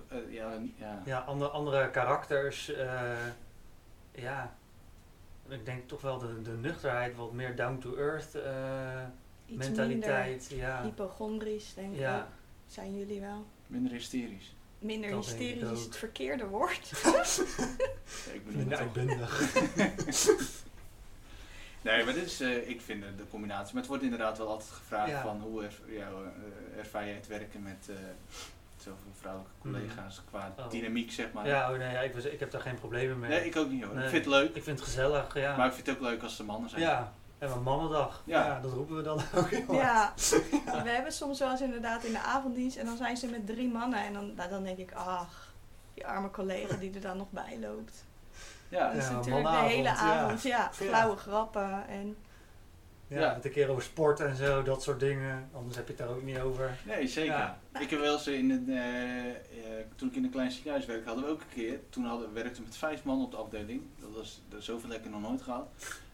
Eh, 0.08 0.18
eh, 0.18 0.32
ja, 0.32 0.52
ja. 0.76 1.02
ja 1.04 1.18
andere, 1.18 1.50
andere 1.50 1.90
karakters. 1.90 2.72
eh, 2.72 3.12
ja, 4.14 4.54
ik 5.48 5.64
denk 5.64 5.88
toch 5.88 6.00
wel 6.00 6.18
de, 6.18 6.42
de 6.42 6.50
nuchterheid, 6.50 7.16
wat 7.16 7.32
meer 7.32 7.56
down 7.56 7.78
to 7.78 7.96
earth 7.96 8.34
eh, 8.34 9.02
Iets 9.46 9.66
mentaliteit. 9.66 10.46
minder 10.50 10.66
Ja, 10.66 10.82
hypochondrisch, 10.82 11.74
denk 11.74 11.92
ik 11.92 11.98
ja. 11.98 12.28
Zijn 12.66 12.98
jullie 12.98 13.20
wel. 13.20 13.46
Minder 13.66 13.92
hysterisch. 13.92 14.54
Minder 14.78 15.10
Dat 15.10 15.24
hysterisch 15.24 15.70
is 15.78 15.84
het 15.84 15.96
verkeerde 15.96 16.46
woord. 16.46 16.90
Ja, 18.26 18.32
ik 18.32 18.42
minder 18.44 18.68
toch. 18.68 18.78
uitbundig. 18.78 19.40
Nee, 21.82 22.04
maar 22.04 22.14
dit 22.14 22.24
is, 22.24 22.40
eh, 22.40 22.68
ik 22.68 22.80
vind 22.80 23.02
de, 23.02 23.14
de 23.16 23.28
combinatie. 23.30 23.72
Maar 23.72 23.82
het 23.82 23.86
wordt 23.90 24.02
inderdaad 24.02 24.38
wel 24.38 24.48
altijd 24.48 24.70
gevraagd 24.70 25.10
Ja. 25.10 25.22
van 25.22 25.40
hoe 25.40 25.64
er, 25.64 25.80
ja, 25.88 26.08
eh, 26.08 26.78
ervaar 26.78 27.04
jij 27.04 27.14
het 27.14 27.26
werken 27.26 27.62
met 27.62 27.88
eh, 27.88 27.96
zoveel 28.82 29.12
vrouwelijke 29.20 29.54
Mhm. 29.62 29.72
collega's 29.74 30.22
qua 30.28 30.52
Oh. 30.58 30.70
dynamiek, 30.70 31.12
zeg 31.12 31.32
maar. 31.32 31.46
Ja, 31.46 31.72
oh 31.72 31.78
nee, 31.78 31.92
ja, 31.92 32.00
ik, 32.00 32.14
was- 32.14 32.24
ik 32.24 32.40
heb 32.40 32.50
daar 32.50 32.60
geen 32.60 32.74
problemen 32.74 33.18
mee. 33.18 33.30
Nee, 33.30 33.46
ik 33.46 33.56
ook 33.56 33.70
niet 33.70 33.84
hoor. 33.84 33.94
Nee. 33.94 34.04
Ik 34.04 34.10
vind 34.10 34.24
het 34.24 34.34
leuk, 34.34 34.54
Ik 34.54 34.62
vind 34.62 34.78
het 34.78 34.88
gezellig, 34.88 35.34
ja. 35.34 35.56
maar 35.56 35.66
ik 35.66 35.72
vind 35.72 35.86
het 35.86 35.96
ook 35.96 36.02
leuk 36.02 36.22
als 36.22 36.36
de 36.36 36.44
mannen 36.44 36.70
zijn. 36.70 36.82
ja, 36.82 37.12
en 37.38 37.50
een 37.50 37.62
mannendag. 37.62 38.22
Ja. 38.26 38.44
Ja. 38.46 38.60
dat 38.60 38.72
roepen 38.72 38.96
we 38.96 39.02
dan 39.02 39.20
ook 39.34 39.50
heel. 39.50 39.74
Ja, 39.74 40.12
we 40.84 40.88
hebben 40.90 41.12
soms 41.12 41.38
wel 41.38 41.50
eens 41.50 41.60
inderdaad 41.60 42.04
in 42.04 42.12
de 42.12 42.20
avonddienst 42.22 42.76
en 42.76 42.86
dan 42.86 42.96
zijn 42.96 43.16
ze 43.16 43.26
met 43.26 43.46
drie 43.46 43.68
mannen 43.68 44.04
en 44.04 44.12
dan, 44.12 44.34
nou, 44.34 44.48
dan 44.50 44.62
denk 44.62 44.78
ik, 44.78 44.92
ach, 44.92 45.52
die 45.94 46.06
arme 46.06 46.30
collega 46.30 46.76
die 46.76 46.94
er 46.94 47.00
dan 47.00 47.16
nog 47.16 47.30
bij 47.30 47.58
loopt. 47.60 48.04
Ja. 48.68 48.86
Dat 48.88 48.96
is 48.96 49.08
Ja, 49.08 49.12
natuurlijk 49.12 49.46
de 49.48 49.56
hele 49.56 49.88
avond, 49.90 50.42
ja, 50.42 50.68
flauwe 50.72 51.16
grappen 51.16 51.86
en 51.88 52.16
Ja, 53.12 53.20
Ja. 53.20 53.34
met 53.34 53.44
een 53.44 53.50
keer 53.50 53.68
over 53.68 53.82
sport 53.82 54.20
en 54.20 54.36
zo, 54.36 54.62
dat 54.62 54.82
soort 54.82 55.00
dingen. 55.00 55.48
Anders 55.54 55.76
heb 55.76 55.86
je 55.88 55.92
het 55.92 56.02
daar 56.02 56.16
ook 56.16 56.22
niet 56.22 56.38
over. 56.38 56.78
Nee, 56.86 57.08
zeker. 57.08 57.32
Ja. 57.34 57.58
Ik 57.80 57.90
heb 57.90 58.00
wel 58.00 58.12
eens 58.12 58.26
in 58.26 58.50
het, 58.50 58.68
eh, 58.68 59.28
eh, 59.28 59.34
toen 59.96 60.08
ik 60.08 60.14
in 60.16 60.24
een 60.24 60.30
klein 60.30 60.50
ziekenhuis 60.50 60.86
werkte, 60.86 61.06
hadden 61.06 61.24
we 61.24 61.30
ook 61.30 61.40
een 61.40 61.54
keer, 61.54 61.80
toen 61.90 62.04
hadden, 62.04 62.28
we 62.28 62.34
werkten 62.34 62.62
we 62.62 62.68
met 62.68 62.76
vijf 62.76 63.04
man 63.04 63.22
op 63.22 63.30
de 63.30 63.36
afdeling. 63.36 63.82
Dat 64.00 64.10
was 64.14 64.42
dat 64.48 64.62
zoveel 64.62 64.88
lekker 64.88 65.10
nog 65.10 65.20
nooit 65.20 65.42
gehad. 65.42 65.68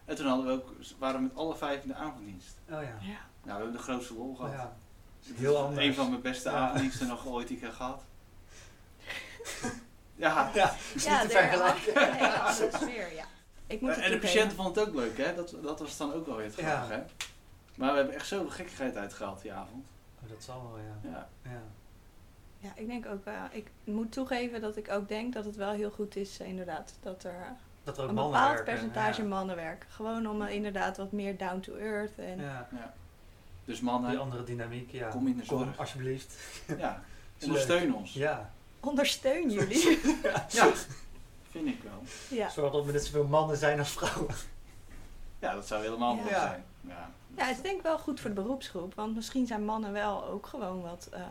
En 0.05 0.17
toen 0.17 0.27
hadden 0.27 0.47
we 0.47 0.53
ook, 0.53 0.73
waren 0.99 1.17
we 1.17 1.23
met 1.23 1.35
alle 1.37 1.57
vijf 1.57 1.83
in 1.83 1.89
de 1.89 1.95
avonddienst. 1.95 2.57
Oh 2.71 2.73
ja. 2.75 2.81
ja. 2.81 2.99
Nou, 3.01 3.19
we 3.43 3.51
hebben 3.53 3.73
de 3.73 3.79
grootste 3.79 4.15
lol 4.15 4.35
gehad. 4.35 4.53
ja. 4.53 4.77
Het 5.27 5.35
is 5.35 5.41
Heel 5.41 5.57
anders. 5.59 5.87
Een 5.87 5.95
van 5.95 6.09
mijn 6.11 6.23
beste 6.23 6.51
Ja. 6.51 6.57
avonddiensten 6.57 7.07
nog 7.07 7.27
ooit 7.27 7.49
die 7.49 7.57
ik 7.57 7.63
heb 7.63 7.73
gehad. 7.73 8.03
Ja, 10.17 10.51
Ja, 10.55 10.75
is 10.95 11.05
Ja, 11.05 11.21
niet 11.23 11.31
te 11.31 11.39
er 11.39 11.49
vergelijken. 11.49 12.03
een 12.09 12.13
hele 12.15 12.39
andere 12.39 12.71
sfeer, 12.77 13.15
ja. 13.15 13.25
Ik 13.69 13.81
moet 13.81 13.95
het 13.95 14.05
en 14.05 14.11
de 14.11 14.19
patiënten 14.19 14.57
vonden 14.57 14.75
het 14.83 14.89
ook 14.89 14.95
leuk, 14.95 15.19
hè? 15.19 15.35
Dat, 15.35 15.55
dat 15.63 15.79
was 15.79 15.97
dan 15.97 16.13
ook 16.13 16.27
wel 16.27 16.37
weer 16.37 16.45
het 16.47 16.55
Ja. 16.57 16.63
grappige, 16.77 16.93
hè? 16.93 17.03
Maar 17.75 17.91
we 17.91 17.97
hebben 17.97 18.15
echt 18.15 18.27
zoveel 18.27 18.51
gekkigheid 18.51 18.97
uitgehaald 18.97 19.43
die 19.43 19.53
avond. 19.53 19.87
Oh, 20.23 20.29
dat 20.31 20.43
zal 20.43 20.63
wel, 20.73 20.79
ja. 20.79 21.11
Ja. 21.11 21.29
ja. 21.51 21.61
Ja, 22.61 22.71
ik 22.75 22.87
denk 22.87 23.07
ook 23.07 23.25
wel. 23.25 23.45
Ik 23.51 23.71
moet 23.85 24.13
toegeven 24.13 24.61
dat 24.61 24.77
ik 24.77 24.91
ook 24.91 25.09
denk 25.09 25.33
dat 25.35 25.45
het 25.45 25.57
wel 25.57 25.71
heel 25.73 25.91
goed 25.91 26.17
is, 26.17 26.39
eh, 26.41 26.49
inderdaad, 26.49 26.93
dat 27.03 27.25
er 27.25 27.31
eh, 27.35 27.49
Dat 27.85 27.97
er 27.97 28.03
ook 28.03 28.09
een 28.09 28.15
bepaald 28.15 28.45
werken, 28.47 28.65
percentage 28.65 29.23
ja. 29.23 29.29
mannen 29.29 29.57
werken. 29.57 29.91
Gewoon 29.91 30.29
om 30.29 30.43
eh, 30.43 30.55
inderdaad 30.55 30.97
wat 30.97 31.13
meer 31.13 31.37
down 31.37 31.61
to 31.61 31.75
earth. 31.75 32.19
En 32.19 32.41
Ja. 32.41 32.69
Dus 33.65 33.81
mannen, 33.81 34.11
Die 34.11 34.19
andere 34.19 34.45
dynamiek, 34.45 34.91
ja. 34.91 35.09
Kom 35.09 35.27
in 35.27 35.37
de 35.37 35.45
zorg. 35.45 35.79
alsjeblieft. 35.79 36.35
ja, 36.79 37.03
ondersteun 37.43 37.95
ons. 37.95 38.13
Ja. 38.13 38.51
ondersteun 38.81 39.51
jullie. 39.51 39.99
Ja, 40.49 40.71
vind 41.51 41.67
ik 41.67 41.83
wel. 41.83 42.03
ja. 42.39 42.49
Zorg 42.49 42.73
dat 42.73 42.87
er 42.87 42.93
net 42.93 43.05
zoveel 43.05 43.27
mannen 43.27 43.57
zijn 43.57 43.79
als 43.79 43.91
vrouwen. 43.91 44.35
Ja, 45.39 45.55
dat 45.55 45.67
zou 45.67 45.83
helemaal 45.83 46.15
Ja. 46.15 46.21
mooi 46.23 46.35
zijn. 46.35 46.65
Ja. 46.81 47.11
ja, 47.37 47.45
het 47.45 47.57
is 47.57 47.63
denk 47.63 47.77
ik 47.77 47.83
wel 47.83 47.99
goed 47.99 48.21
voor 48.21 48.35
de 48.35 48.41
beroepsgroep. 48.43 48.95
Want 48.95 49.15
misschien 49.15 49.47
zijn 49.47 49.65
mannen 49.65 49.93
wel 49.93 50.25
ook 50.25 50.47
gewoon 50.47 50.83
wat... 50.83 51.09
ehm, 51.13 51.23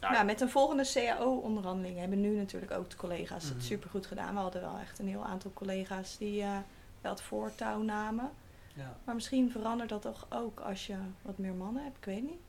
Ja, 0.00 0.10
nou, 0.10 0.24
met 0.24 0.38
de 0.38 0.48
volgende 0.48 0.90
CAO-onderhandeling 0.92 1.98
hebben 1.98 2.20
nu 2.20 2.36
natuurlijk 2.36 2.72
ook 2.72 2.90
de 2.90 2.96
collega's 2.96 3.44
het 3.48 3.64
supergoed 3.64 4.06
gedaan. 4.06 4.34
We 4.34 4.40
hadden 4.40 4.60
wel 4.60 4.78
echt 4.80 4.98
een 4.98 5.08
heel 5.08 5.24
aantal 5.24 5.50
collega's 5.54 6.16
die 6.18 6.42
eh, 6.42 6.56
wel 7.00 7.12
het 7.12 7.20
voortouw 7.22 7.82
namen. 7.82 8.30
Ja. 8.74 8.96
Maar 9.04 9.14
misschien 9.14 9.50
verandert 9.50 9.88
dat 9.88 10.02
toch 10.02 10.26
ook 10.28 10.60
als 10.60 10.86
je 10.86 10.96
wat 11.22 11.38
meer 11.38 11.54
mannen 11.54 11.82
hebt, 11.82 11.96
ik 11.96 12.04
weet 12.04 12.22
niet. 12.22 12.40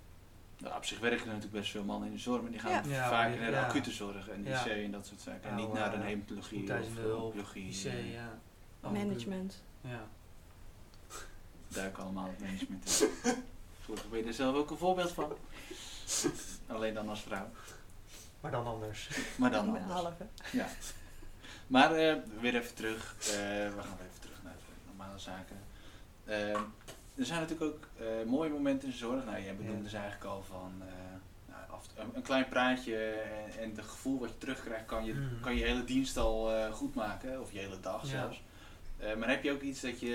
Nou, 0.61 0.75
op 0.75 0.85
zich 0.85 0.99
werken 0.99 1.19
er 1.19 1.25
natuurlijk 1.25 1.53
best 1.53 1.71
veel 1.71 1.83
mannen 1.83 2.07
in 2.07 2.13
de 2.13 2.19
zorg, 2.19 2.41
maar 2.41 2.51
die 2.51 2.59
gaan 2.59 2.89
Ja. 2.89 3.09
Vaak 3.09 3.39
naar 3.39 3.45
de 3.45 3.51
ja. 3.51 3.65
acute 3.65 3.91
zorg 3.91 4.29
en 4.29 4.43
Ja. 4.43 4.65
IC 4.65 4.71
en 4.83 4.91
dat 4.91 5.05
soort 5.05 5.21
zaken. 5.21 5.49
En 5.49 5.55
Nou, 5.55 5.67
niet 5.67 5.73
naar 5.73 5.93
eh, 5.93 5.99
een 5.99 6.05
hematologie 6.05 6.73
of 6.73 7.05
oncologie. 7.21 7.69
IC, 7.69 7.85
eh, 7.85 8.13
ja. 8.13 8.39
Management. 8.79 9.63
Ja. 9.81 10.03
Duik 11.67 11.97
allemaal 11.97 12.27
het 12.27 12.39
management 12.39 13.01
in. 13.23 13.43
Gelukkig 13.83 14.09
ben 14.09 14.19
je 14.19 14.25
er 14.25 14.33
zelf 14.33 14.55
ook 14.55 14.69
een 14.71 14.77
voorbeeld 14.77 15.11
van. 15.11 15.33
Alleen 16.67 16.93
dan 16.93 17.09
als 17.09 17.21
vrouw. 17.21 17.49
Maar 18.39 18.51
dan 18.51 18.65
anders. 18.65 19.09
Maar 19.35 19.51
dan 19.51 19.67
anders. 19.67 19.85
halve. 19.85 20.25
Ja. 20.51 20.67
Maar 21.67 21.91
eh, 21.95 22.15
weer 22.39 22.55
even 22.55 22.75
terug. 22.75 23.15
Eh, 23.19 23.25
we 23.75 23.81
gaan 23.81 23.97
weer 23.97 24.07
even 24.07 24.21
terug 24.21 24.43
naar 24.43 24.53
de 24.53 24.87
normale 24.87 25.19
zaken. 25.19 25.57
Eh, 26.25 26.61
er 27.15 27.25
zijn 27.25 27.39
natuurlijk 27.39 27.71
ook 27.73 27.87
eh, 27.99 28.29
mooie 28.29 28.49
momenten 28.49 28.85
in 28.87 28.91
de 28.91 28.97
zorg. 28.97 29.25
Nou, 29.25 29.41
jij 29.41 29.55
benoemde 29.55 29.83
Ja. 29.83 29.89
ze 29.89 29.97
eigenlijk 29.97 30.25
al 30.31 30.43
van 30.43 30.71
eh, 30.79 30.93
nou, 31.55 31.61
af, 31.71 31.87
een, 31.95 32.09
een 32.13 32.21
klein 32.21 32.47
praatje 32.47 32.97
en, 33.11 33.59
en 33.61 33.69
het 33.75 33.85
gevoel 33.85 34.19
wat 34.19 34.29
je 34.29 34.37
terugkrijgt 34.37 34.85
kan 34.85 35.05
je, 35.05 35.13
Mhm. 35.13 35.41
kan 35.41 35.55
je 35.55 35.63
hele 35.65 35.83
dienst 35.83 36.17
al 36.17 36.51
eh, 36.51 36.71
goed 36.71 36.95
maken. 36.95 37.41
Of 37.41 37.51
je 37.51 37.59
hele 37.59 37.79
dag 37.79 38.01
Ja. 38.01 38.07
zelfs. 38.07 38.43
Eh, 38.97 39.15
maar 39.15 39.29
heb 39.29 39.43
je 39.43 39.51
ook 39.51 39.61
iets 39.61 39.81
dat 39.81 39.99
je... 39.99 40.07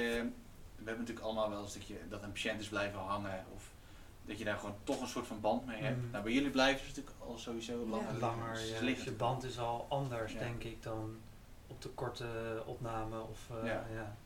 We 0.76 0.82
hebben 0.84 1.04
natuurlijk 1.04 1.26
allemaal 1.26 1.50
wel 1.50 1.62
eens 1.62 1.74
dat, 1.74 1.86
je, 1.86 1.98
dat 2.08 2.22
een 2.22 2.32
patiënt 2.32 2.60
is 2.60 2.68
blijven 2.68 2.98
hangen. 2.98 3.44
Of 3.54 3.70
dat 4.24 4.38
je 4.38 4.44
daar 4.44 4.58
gewoon 4.58 4.74
toch 4.84 5.00
een 5.00 5.06
soort 5.06 5.26
van 5.26 5.40
band 5.40 5.66
mee 5.66 5.82
hebt. 5.82 5.96
Mhm. 6.02 6.10
Nou, 6.10 6.22
bij 6.24 6.32
jullie 6.32 6.50
blijven 6.50 6.80
ze 6.80 6.86
natuurlijk 6.88 7.16
al 7.26 7.38
sowieso 7.38 7.86
langer. 7.86 8.18
Langer, 8.20 8.52
Dus 8.54 8.78
Dus 8.80 9.04
je 9.04 9.12
band 9.12 9.44
is 9.44 9.58
al 9.58 9.86
anders, 9.88 10.32
Ja. 10.32 10.38
denk 10.38 10.64
ik, 10.64 10.82
dan 10.82 11.16
op 11.66 11.82
de 11.82 11.88
korte 11.88 12.26
opname. 12.66 13.20
Of, 13.20 13.38
eh, 13.62 13.66
Ja. 13.66 14.16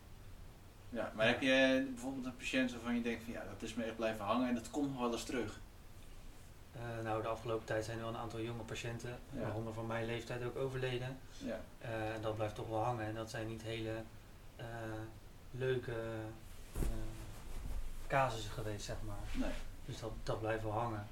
Ja. 0.91 1.13
Maar 1.15 1.27
heb 1.27 1.41
je 1.41 1.87
bijvoorbeeld 1.91 2.25
een 2.27 2.37
patiënt 2.37 2.73
waarvan 2.73 2.95
je 2.95 3.03
denkt 3.03 3.25
van 3.25 3.33
ja, 3.33 3.43
dat 3.53 3.63
is 3.63 3.75
me 3.75 3.85
echt 3.85 3.97
blijven 3.97 4.25
hangen 4.25 4.49
en 4.49 4.55
dat 4.55 4.71
komt 4.71 4.91
nog 4.93 5.01
wel 5.01 5.13
eens 5.13 5.25
terug? 5.25 5.61
Eh, 6.73 7.05
nou, 7.05 7.23
de 7.23 7.29
afgelopen 7.29 7.67
tijd 7.67 7.85
zijn 7.85 7.97
er 7.97 8.03
wel 8.05 8.13
een 8.13 8.21
aantal 8.21 8.41
jonge 8.41 8.63
patiënten, 8.63 9.19
Ja. 9.33 9.41
waaronder 9.41 9.73
van 9.75 9.87
mijn 9.87 10.07
leeftijd 10.07 10.43
ook 10.45 10.57
overleden. 10.57 11.19
Ja. 11.39 11.61
Eh, 11.79 12.15
en 12.15 12.23
dat 12.23 12.37
blijft 12.37 12.55
toch 12.55 12.69
wel 12.69 12.85
hangen. 12.85 13.07
En 13.07 13.15
dat 13.15 13.31
zijn 13.31 13.47
niet 13.47 13.63
hele 13.63 14.03
eh, 14.57 14.67
leuke 15.51 15.95
casussen 18.07 18.51
geweest, 18.51 18.85
zeg 18.85 18.97
maar. 19.07 19.17
Nee. 19.47 19.51
Dus 19.85 19.99
dat, 20.01 20.11
dat 20.23 20.41
blijft 20.41 20.63
wel 20.63 20.73
hangen. 20.73 21.07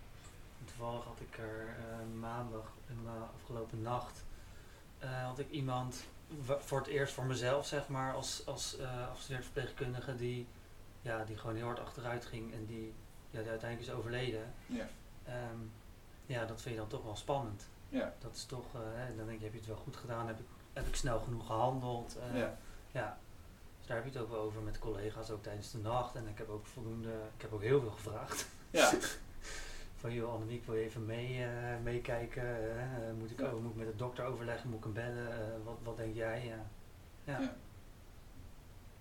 En 0.61 0.65
toevallig 0.65 1.05
had 1.05 1.21
ik 1.21 1.39
er 1.39 1.77
maandag, 2.19 2.73
in 2.89 2.99
de 3.05 3.11
afgelopen 3.41 3.83
nacht, 3.83 4.25
had 5.25 5.39
ik 5.39 5.51
iemand 5.51 6.05
voor 6.59 6.79
het 6.79 6.87
eerst 6.87 7.15
voor 7.15 7.25
mezelf, 7.25 7.67
zeg 7.67 7.89
maar, 7.89 8.15
als, 8.15 8.43
als 8.47 8.77
eh 8.79 9.09
afgestudeerd 9.09 9.45
verpleegkundige, 9.45 10.17
die, 10.17 10.47
ja, 11.03 11.25
die 11.25 11.37
gewoon 11.39 11.57
heel 11.57 11.65
hard 11.67 11.81
achteruit 11.81 12.27
ging 12.27 12.53
en 12.53 12.67
die, 12.67 12.95
ja, 13.31 13.41
die 13.41 13.51
uiteindelijk 13.51 13.91
is 13.91 13.97
overleden. 13.97 14.55
Ja. 14.67 14.89
Ehm, 15.25 15.59
ja, 16.27 16.45
dat 16.45 16.63
vind 16.63 16.75
je 16.75 16.81
dan 16.81 16.89
toch 16.91 17.03
wel 17.05 17.17
spannend. 17.17 17.69
Ja. 17.89 18.15
Dat 18.19 18.35
is 18.35 18.45
toch, 18.45 18.75
eh, 18.75 18.81
hè, 18.95 19.17
dan 19.17 19.27
denk 19.27 19.39
je, 19.39 19.45
heb 19.45 19.53
je 19.53 19.59
het 19.59 19.69
wel 19.69 19.77
goed 19.77 19.97
gedaan? 19.97 20.27
Heb 20.27 20.39
ik, 20.39 20.47
heb 20.73 20.87
ik 20.87 20.95
snel 20.97 21.19
genoeg 21.21 21.47
gehandeld? 21.47 22.17
Eh, 22.33 22.39
Ja. 22.39 22.59
ja. 22.93 23.19
Dus 23.79 23.87
daar 23.87 23.97
heb 23.97 24.07
je 24.07 24.13
het 24.13 24.21
ook 24.23 24.31
wel 24.31 24.41
over 24.41 24.63
met 24.63 24.79
collega's, 24.79 25.31
ook 25.31 25.43
tijdens 25.43 25.71
de 25.71 25.79
nacht. 25.79 26.15
En 26.15 26.29
ik 26.29 26.39
heb 26.39 26.49
ook 26.49 26.67
voldoende, 26.67 27.13
ik 27.37 27.43
heb 27.43 27.53
ook 27.53 27.63
heel 27.63 27.81
veel 27.81 27.91
gevraagd. 27.91 28.47
Ja. 28.71 28.93
Van 30.01 30.13
joh, 30.13 30.33
Annemiek, 30.35 30.67
wil 30.67 30.75
je 30.75 30.85
even 30.85 31.07
mee, 31.07 31.45
eh, 31.45 31.49
meekijken? 31.83 32.43
Eh, 32.43 32.83
eh, 32.83 33.15
moet, 33.19 33.31
ik, 33.31 33.39
Ja. 33.41 33.47
oh, 33.47 33.63
moet 33.63 33.71
ik 33.71 33.77
met 33.77 33.87
de 33.87 33.97
dokter 33.97 34.25
overleggen? 34.25 34.69
Moet 34.71 34.79
ik 34.79 34.85
hem 34.85 34.93
bellen? 34.93 35.33
Eh, 35.33 35.39
wat, 35.65 35.77
wat 35.83 35.97
denk 35.97 36.15
jij? 36.15 36.45
Ja. 36.47 36.57
Ja. 37.25 37.41
Ja. 37.41 37.53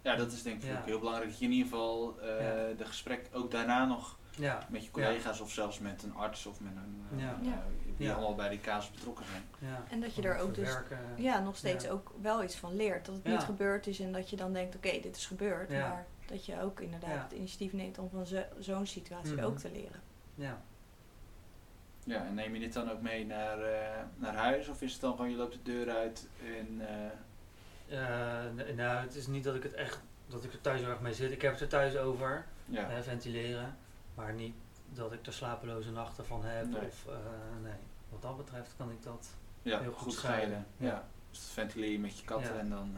ja, 0.02 0.16
dat 0.16 0.32
is 0.32 0.44
denk 0.44 0.64
ik 0.64 0.70
Ja. 0.70 0.80
ook 0.80 0.86
heel 0.86 1.00
belangrijk 1.00 1.30
dat 1.30 1.40
je 1.40 1.46
in 1.46 1.52
ieder 1.52 1.68
geval 1.70 2.20
eh, 2.22 2.28
Ja. 2.28 2.74
de 2.78 2.86
gesprek 2.86 3.30
ook 3.34 3.52
daarna 3.52 3.86
nog 3.86 4.18
Ja. 4.38 4.68
met 4.70 4.86
je 4.86 4.92
collega's 4.92 5.40
of 5.42 5.52
zelfs 5.52 5.80
met 5.80 6.04
een 6.04 6.16
arts 6.16 6.46
of 6.46 6.60
met 6.62 6.72
een, 6.76 7.02
eh, 7.20 7.24
Ja. 7.26 7.32
eh, 7.44 7.52
die 7.98 8.08
Ja. 8.08 8.14
allemaal 8.14 8.36
bij 8.36 8.50
die 8.50 8.60
casus 8.62 8.92
betrokken 8.92 9.26
zijn. 9.26 9.44
ja. 9.60 9.84
En 9.90 10.00
dat 10.02 10.16
je 10.16 10.22
er 10.22 10.38
ook 10.40 10.56
dus 10.56 10.78
ja, 11.16 11.40
nog 11.40 11.58
steeds 11.58 11.84
Ja. 11.84 11.92
ook 11.92 12.14
wel 12.22 12.44
iets 12.44 12.56
van 12.58 12.76
leert. 12.76 13.06
Dat 13.06 13.16
het 13.16 13.24
Ja. 13.24 13.32
niet 13.32 13.44
gebeurd 13.44 13.88
is 13.88 14.00
en 14.00 14.12
dat 14.12 14.30
je 14.30 14.36
dan 14.36 14.54
denkt, 14.54 14.76
oké, 14.76 15.00
dit 15.02 15.16
is 15.16 15.26
gebeurd. 15.26 15.72
Ja. 15.72 15.88
Maar 15.90 16.06
dat 16.26 16.46
je 16.46 16.62
ook 16.62 16.80
inderdaad 16.80 17.10
Ja. 17.10 17.24
het 17.24 17.32
initiatief 17.32 17.74
neemt 17.74 17.98
om 18.00 18.10
van 18.10 18.26
zo- 18.26 18.44
zo'n 18.60 18.86
situatie 18.86 19.34
Mhm. 19.36 19.44
ook 19.46 19.58
te 19.58 19.72
leren. 19.72 20.02
Ja. 20.36 20.62
Ja, 22.08 22.26
en 22.26 22.34
neem 22.34 22.54
je 22.54 22.60
dit 22.60 22.74
dan 22.74 22.92
ook 22.92 23.02
mee 23.02 23.26
naar, 23.26 23.62
eh, 23.62 24.04
naar 24.16 24.36
huis 24.36 24.68
of 24.68 24.82
is 24.82 24.92
het 24.92 25.02
dan 25.02 25.12
gewoon 25.16 25.30
je 25.32 25.38
loopt 25.38 25.54
de 25.54 25.72
deur 25.72 25.90
uit 25.90 26.28
en 26.58 26.82
eh, 26.88 27.12
Eh, 27.90 28.76
nou, 28.76 29.02
het 29.02 29.16
is 29.16 29.28
niet 29.28 29.44
dat 29.44 29.56
ik 29.56 29.64
het 29.64 29.74
echt, 29.74 30.00
dat 30.28 30.44
ik 30.44 30.54
er 30.54 30.62
thuis 30.62 30.80
heel 30.82 30.90
erg 30.90 31.00
mee 31.00 31.14
zit. 31.14 31.32
Ik 31.32 31.42
heb 31.42 31.52
het 31.52 31.62
er 31.62 31.68
thuis 31.68 31.98
over, 31.98 32.46
ja. 32.66 32.90
hè, 32.90 33.04
ventileren. 33.04 33.78
Maar 34.16 34.34
niet 34.34 34.56
dat 34.90 35.14
ik 35.14 35.26
er 35.26 35.34
slapeloze 35.34 35.92
nachten 35.92 36.26
van 36.26 36.44
heb. 36.46 36.66
Nee. 36.70 36.82
Of, 36.82 37.06
nee. 37.64 37.74
Wat 38.10 38.22
dat 38.22 38.38
betreft 38.38 38.74
kan 38.78 38.92
ik 38.92 39.04
dat. 39.04 39.28
ja, 39.62 39.80
heel 39.80 39.92
goed, 39.92 40.02
goed 40.02 40.14
scheiden. 40.14 40.48
scheiden. 40.48 40.66
Ja. 40.78 40.88
Ja. 40.88 41.08
Dus 41.30 41.50
ventileer 41.54 41.92
je 41.92 42.00
met 42.00 42.20
je 42.20 42.26
katten 42.26 42.54
Ja. 42.54 42.60
en 42.60 42.70
dan 42.70 42.96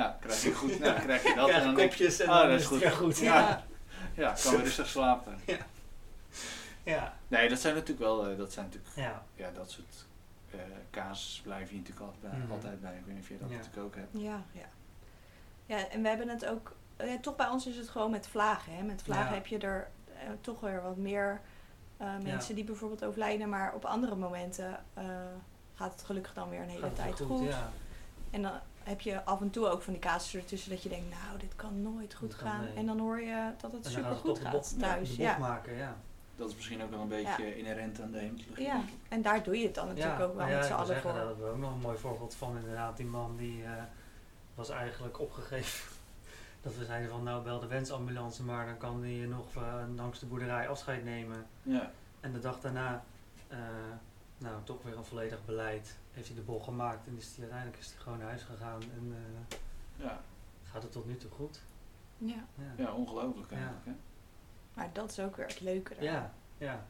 ja, 0.00 0.18
krijg 0.20 0.42
je 0.42 0.54
goed, 0.54 0.78
nou, 0.78 1.00
krijg 1.00 1.22
je 1.22 1.34
dat 1.34 1.48
Krijg 1.48 1.64
en 1.64 1.74
dan 1.74 1.84
kopjes 1.88 2.20
en 2.20 2.28
oh, 2.28 2.36
dan 2.38 2.48
dat 2.48 2.60
is 2.60 2.66
goed. 2.66 2.90
goed. 2.92 3.18
Ja. 3.18 3.64
ja, 4.14 4.34
kan 4.42 4.52
weer 4.52 4.62
rustig 4.62 4.86
slapen. 4.88 5.38
Ja. 6.90 7.14
Nee, 7.28 7.48
dat 7.48 7.58
zijn 7.58 7.74
natuurlijk 7.74 8.00
wel, 8.00 8.26
eh, 8.28 8.36
dat 8.38 8.52
zijn 8.52 8.64
natuurlijk, 8.66 8.94
Ja. 8.96 9.22
ja, 9.34 9.50
dat 9.50 9.70
soort 9.70 10.06
eh 10.50 10.58
casus 10.90 11.40
blijf 11.44 11.70
je 11.70 11.76
natuurlijk 11.76 12.06
altijd 12.06 12.20
bij, 12.32 12.38
Mhm. 12.40 12.52
altijd 12.52 12.80
bij. 12.80 12.96
Ik 12.96 13.04
weet 13.04 13.14
niet 13.14 13.22
of 13.22 13.28
je 13.28 13.38
dat 13.38 13.50
Ja. 13.50 13.56
natuurlijk 13.56 13.84
ook 13.86 13.94
hebt. 13.94 14.08
Ja, 14.12 14.42
ja. 14.52 14.66
Ja, 15.66 15.88
en 15.88 16.02
we 16.02 16.08
hebben 16.08 16.28
het 16.28 16.46
ook, 16.46 16.76
eh, 16.96 17.14
toch 17.20 17.36
bij 17.36 17.48
ons 17.48 17.66
is 17.66 17.76
het 17.76 17.88
gewoon 17.88 18.10
met 18.10 18.26
vlagen. 18.28 18.74
Hè. 18.76 18.82
Met 18.82 19.02
vlagen 19.02 19.28
Ja. 19.28 19.34
heb 19.34 19.46
je 19.46 19.58
er 19.58 19.90
toch 20.40 20.60
weer 20.60 20.82
wat 20.82 20.96
meer 20.96 21.40
eh, 21.96 22.18
mensen 22.22 22.54
die 22.54 22.64
bijvoorbeeld 22.64 23.04
overlijden. 23.04 23.48
Maar 23.48 23.74
op 23.74 23.84
andere 23.84 24.16
momenten 24.16 24.84
eh, 24.94 25.04
gaat 25.74 25.92
het 25.92 26.02
gelukkig 26.02 26.34
dan 26.34 26.48
weer 26.48 26.60
een 26.60 26.68
hele 26.68 26.92
tijd 26.92 27.20
goed. 27.20 27.48
Ja. 27.48 27.70
En 28.30 28.42
dan 28.42 28.52
heb 28.82 29.00
je 29.00 29.24
af 29.24 29.40
en 29.40 29.50
toe 29.50 29.68
ook 29.68 29.82
van 29.82 29.92
die 29.92 30.02
casussen 30.02 30.40
ertussen 30.40 30.70
dat 30.70 30.82
je 30.82 30.88
denkt, 30.88 31.10
nou, 31.10 31.38
dit 31.38 31.56
kan 31.56 31.82
nooit 31.82 32.14
goed 32.14 32.30
Dat 32.30 32.38
gaan. 32.40 32.64
nee. 32.64 32.74
En 32.74 32.86
dan 32.86 32.98
hoor 32.98 33.20
je 33.20 33.50
dat 33.60 33.72
het 33.72 33.86
super 33.86 34.16
goed 34.16 34.38
gaat 34.38 34.52
thuis. 34.78 35.10
de 35.10 35.16
bocht 35.16 35.16
Ja. 35.16 35.38
maken, 35.38 35.74
ja. 35.76 35.96
Dat 36.40 36.48
is 36.48 36.54
misschien 36.54 36.82
ook 36.82 36.90
wel 36.90 37.00
een 37.00 37.08
beetje 37.08 37.56
inherent 37.58 38.00
aan 38.00 38.10
de 38.10 38.18
hematologie. 38.18 38.64
ja, 38.64 38.80
en 39.08 39.22
daar 39.22 39.42
doe 39.42 39.58
je 39.58 39.64
het 39.66 39.74
dan 39.74 39.86
natuurlijk 39.88 40.18
ja, 40.18 40.24
ook 40.24 40.34
wel 40.34 40.46
ja, 40.46 40.56
met 40.56 40.64
z'n 40.66 40.72
allen 40.72 40.86
zeggen, 40.86 41.02
voor. 41.10 41.18
Daar 41.18 41.26
hebben 41.26 41.44
we 41.44 41.50
ook 41.50 41.58
nog 41.58 41.72
een 41.72 41.80
mooi 41.80 41.98
voorbeeld 41.98 42.34
van. 42.34 42.56
Inderdaad, 42.56 42.96
die 42.96 43.06
man 43.06 43.36
die 43.36 43.64
eh, 43.64 43.82
was 44.54 44.68
eigenlijk 44.70 45.20
opgegeven. 45.20 45.88
Dat 46.62 46.76
we 46.76 46.84
zeiden 46.84 47.10
van 47.10 47.22
nou 47.22 47.42
bel 47.42 47.60
de 47.60 47.66
wensambulance, 47.66 48.42
maar 48.42 48.66
dan 48.66 48.76
kan 48.76 49.02
hij 49.02 49.26
nog 49.26 49.54
eh, 49.56 49.74
langs 49.96 50.18
de 50.18 50.26
boerderij 50.26 50.68
afscheid 50.68 51.04
nemen. 51.04 51.46
Ja, 51.62 51.90
En 52.20 52.32
de 52.32 52.38
dag 52.38 52.60
daarna, 52.60 53.04
eh, 53.48 53.58
nou 54.38 54.54
toch 54.64 54.82
weer 54.82 54.96
een 54.96 55.04
volledig 55.04 55.44
beleid, 55.44 55.98
heeft 56.12 56.26
hij 56.26 56.36
de 56.36 56.42
bol 56.42 56.60
gemaakt 56.60 57.06
en 57.06 57.16
is 57.16 57.26
hij 57.34 57.40
uiteindelijk 57.40 57.78
is 57.82 57.90
hij 57.92 58.00
gewoon 58.02 58.18
naar 58.18 58.28
huis 58.28 58.42
gegaan 58.42 58.80
en 58.82 59.14
eh, 59.16 59.56
ja, 60.04 60.20
gaat 60.70 60.82
het 60.82 60.92
tot 60.92 61.06
nu 61.06 61.16
toe 61.16 61.30
goed. 61.30 61.60
Ja, 62.18 62.34
Ja, 62.54 62.72
ja 62.84 62.92
ongelooflijk 62.92 63.50
Ja. 63.50 63.56
eigenlijk. 63.56 63.84
Hè? 63.84 63.92
Maar 64.74 64.88
dat 64.92 65.10
is 65.10 65.20
ook 65.20 65.36
weer 65.36 65.46
het 65.46 65.60
leuke 65.60 65.94
eraan. 65.98 66.04
ja. 66.14 66.32
ja. 66.58 66.84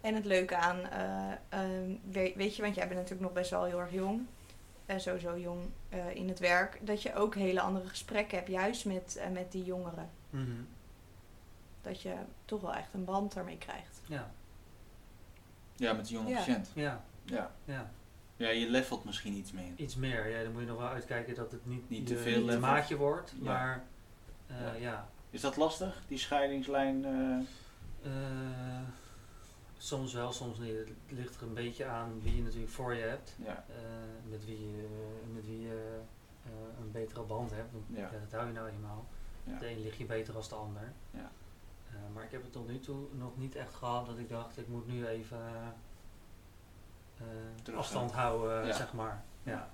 En 0.00 0.14
het 0.14 0.24
leuke 0.24 0.56
aan, 0.56 0.80
eh, 0.84 1.32
ehm, 1.48 1.90
weet, 2.10 2.34
weet 2.34 2.56
je, 2.56 2.62
want 2.62 2.74
jij 2.74 2.84
bent 2.84 2.94
natuurlijk 3.00 3.26
nog 3.26 3.32
best 3.32 3.50
wel 3.50 3.64
heel 3.64 3.80
erg 3.80 3.92
jong. 3.92 4.26
En 4.86 5.00
sowieso 5.00 5.38
jong 5.38 5.60
eh, 5.88 6.14
in 6.14 6.28
het 6.28 6.38
werk. 6.38 6.78
Dat 6.86 7.02
je 7.02 7.14
ook 7.14 7.34
hele 7.34 7.60
andere 7.60 7.86
gesprekken 7.88 8.36
hebt, 8.38 8.50
juist 8.50 8.84
met, 8.84 9.20
met 9.32 9.52
die 9.52 9.64
jongeren. 9.64 10.10
Mhm. 10.30 10.50
Dat 11.82 12.02
je 12.02 12.14
toch 12.44 12.60
wel 12.60 12.74
echt 12.74 12.94
een 12.94 13.04
band 13.04 13.32
daarmee 13.34 13.58
krijgt. 13.58 14.00
ja. 14.06 14.30
Ja, 15.76 15.92
met 15.92 16.06
de 16.06 16.12
jonge 16.14 16.28
Ja. 16.28 16.36
patiënt. 16.36 16.70
Ja, 16.74 17.04
Ja. 17.24 17.50
ja. 17.64 17.90
ja, 18.36 18.48
je 18.48 18.70
levelt 18.70 19.04
misschien 19.04 19.34
iets 19.34 19.52
meer. 19.52 19.72
Iets 19.76 19.96
meer. 19.96 20.28
Ja, 20.28 20.42
dan 20.42 20.52
moet 20.52 20.60
je 20.60 20.66
nog 20.66 20.78
wel 20.78 20.88
uitkijken 20.88 21.34
dat 21.34 21.52
het 21.52 21.66
niet, 21.66 21.90
Niet 21.90 22.06
te 22.06 22.16
veel 22.16 22.36
niet 22.36 22.44
level. 22.46 22.60
maatje 22.60 22.96
wordt. 22.96 23.32
Ja. 23.38 23.42
Maar 23.44 23.82
eh, 24.46 24.56
Ja. 24.60 24.72
ja, 24.74 25.08
Is 25.36 25.42
dat 25.42 25.56
lastig, 25.56 26.02
die 26.08 26.18
scheidingslijn? 26.18 27.04
eh? 27.04 27.38
Eh, 28.12 28.82
soms 29.78 30.12
wel, 30.12 30.32
soms 30.32 30.58
niet. 30.58 30.76
Het 30.76 30.92
ligt 31.08 31.36
er 31.36 31.42
een 31.46 31.54
beetje 31.54 31.84
aan 31.84 32.20
wie 32.22 32.36
je 32.36 32.42
natuurlijk 32.42 32.72
voor 32.72 32.94
je 32.94 33.02
hebt. 33.02 33.34
ja. 33.44 33.64
eh, 33.68 34.30
met 34.30 34.44
wie 34.44 34.60
je, 34.60 34.88
met 35.34 35.46
wie 35.46 35.60
je 35.60 36.00
een 36.80 36.90
betere 36.92 37.22
band 37.22 37.50
hebt. 37.50 37.72
Want 37.72 37.84
Ja. 37.88 37.98
ja. 38.00 38.18
dat 38.18 38.32
hou 38.32 38.46
je 38.46 38.52
nou 38.52 38.68
eenmaal. 38.68 39.06
Ja. 39.44 39.58
De 39.58 39.70
een 39.70 39.82
ligt 39.82 39.96
je 39.96 40.04
beter 40.04 40.32
dan 40.32 40.42
de 40.48 40.54
ander. 40.54 40.92
Ja. 41.10 41.30
Maar 42.12 42.24
ik 42.24 42.30
heb 42.30 42.42
het 42.42 42.52
tot 42.52 42.68
nu 42.68 42.80
toe 42.80 43.06
nog 43.12 43.36
niet 43.36 43.54
echt 43.54 43.74
gehad 43.74 44.06
dat 44.06 44.18
ik 44.18 44.28
dacht, 44.28 44.58
ik 44.58 44.68
moet 44.68 44.86
nu 44.86 45.06
even 45.06 45.74
afstand 47.76 48.12
houden, 48.12 48.74
zeg 48.74 48.92
maar. 48.92 49.24
Ja. 49.42 49.52
Ja. 49.52 49.68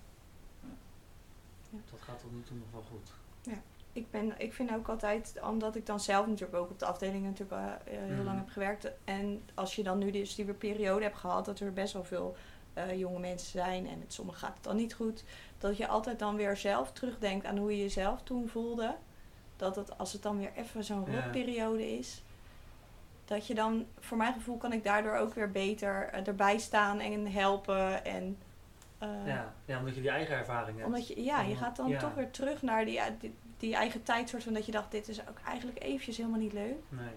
Ja. 1.71 1.78
Dat 1.90 2.00
gaat 2.00 2.21
tot 2.21 2.33
nu 2.33 2.42
toe 2.42 2.57
nog 2.57 2.71
wel 2.73 2.83
goed. 2.90 3.11
Ik, 3.92 4.11
ben, 4.11 4.34
ik 4.38 4.52
vind 4.52 4.72
ook 4.75 4.88
altijd, 4.88 5.34
omdat 5.49 5.76
ik 5.76 5.87
dan 5.87 6.00
zelf 6.00 6.26
natuurlijk 6.26 6.58
ook 6.58 6.70
op 6.70 6.78
de 6.78 6.84
afdeling 6.87 7.25
natuurlijk 7.25 7.61
eh, 7.61 7.94
eh, 7.94 8.00
heel 8.02 8.16
Mhm. 8.16 8.25
lang 8.25 8.38
heb 8.38 8.49
gewerkt. 8.49 8.90
En 9.04 9.42
als 9.54 9.75
je 9.76 9.82
dan 9.82 9.99
nu 9.99 10.11
dus 10.11 10.34
die 10.34 10.52
periode 10.54 11.04
hebt 11.04 11.16
gehad, 11.16 11.44
dat 11.44 11.61
er 11.61 11.72
best 11.72 11.92
wel 11.92 12.04
veel 12.04 12.37
eh, 12.75 12.99
jonge 12.99 13.18
mensen 13.18 13.50
zijn 13.50 13.87
en 13.88 13.99
met 13.99 14.12
sommigen 14.12 14.40
gaat 14.40 14.54
het 14.54 14.64
dan 14.64 14.76
niet 14.76 14.94
goed. 14.94 15.25
Dat 15.58 15.76
je 15.76 15.87
altijd 15.88 16.18
dan 16.18 16.37
weer 16.37 16.56
zelf 16.56 16.92
terugdenkt 16.92 17.46
aan 17.46 17.56
hoe 17.58 17.70
je 17.76 17.82
jezelf 17.82 18.22
toen 18.22 18.49
voelde. 18.49 18.94
Dat 19.56 19.76
het, 19.76 19.99
als 19.99 20.12
het 20.12 20.22
dan 20.22 20.38
weer 20.38 20.50
even 20.56 20.84
zo'n 20.84 21.04
Ja. 21.11 21.22
rotperiode 21.22 21.99
is. 21.99 22.22
Dat 23.25 23.46
je 23.46 23.54
dan, 23.54 23.87
voor 24.00 24.16
mijn 24.16 24.32
gevoel 24.32 24.56
kan 24.56 24.72
ik 24.72 24.84
daardoor 24.84 25.16
ook 25.16 25.34
weer 25.34 25.50
beter 25.50 26.08
erbij 26.26 26.58
staan 26.58 27.00
en 27.00 27.32
helpen. 27.32 28.04
En, 28.04 28.38
ja. 29.26 29.52
ja, 29.64 29.78
omdat 29.78 29.94
je 29.94 30.00
die 30.00 30.11
eigen 30.11 30.37
ervaring 30.37 30.75
hebt. 30.76 30.87
omdat 30.88 31.06
je, 31.08 31.22
ja, 31.25 31.40
je 31.40 31.56
gaat 31.56 31.76
dan 31.76 31.88
ja. 31.88 31.99
toch 31.99 32.14
weer 32.14 32.30
terug 32.30 32.62
naar 32.62 32.84
die, 32.84 33.00
die, 33.20 33.34
die 33.62 33.75
eigen 33.75 34.02
tijd, 34.02 34.28
soort 34.28 34.42
van 34.42 34.52
dat 34.52 34.66
je 34.66 34.73
dacht, 34.73 34.90
dit 34.90 35.09
is 35.09 35.21
ook 35.21 35.38
eigenlijk 35.47 35.83
eventjes 35.83 36.16
helemaal 36.16 36.38
niet 36.38 36.52
leuk. 36.52 36.76
Nee. 36.88 37.11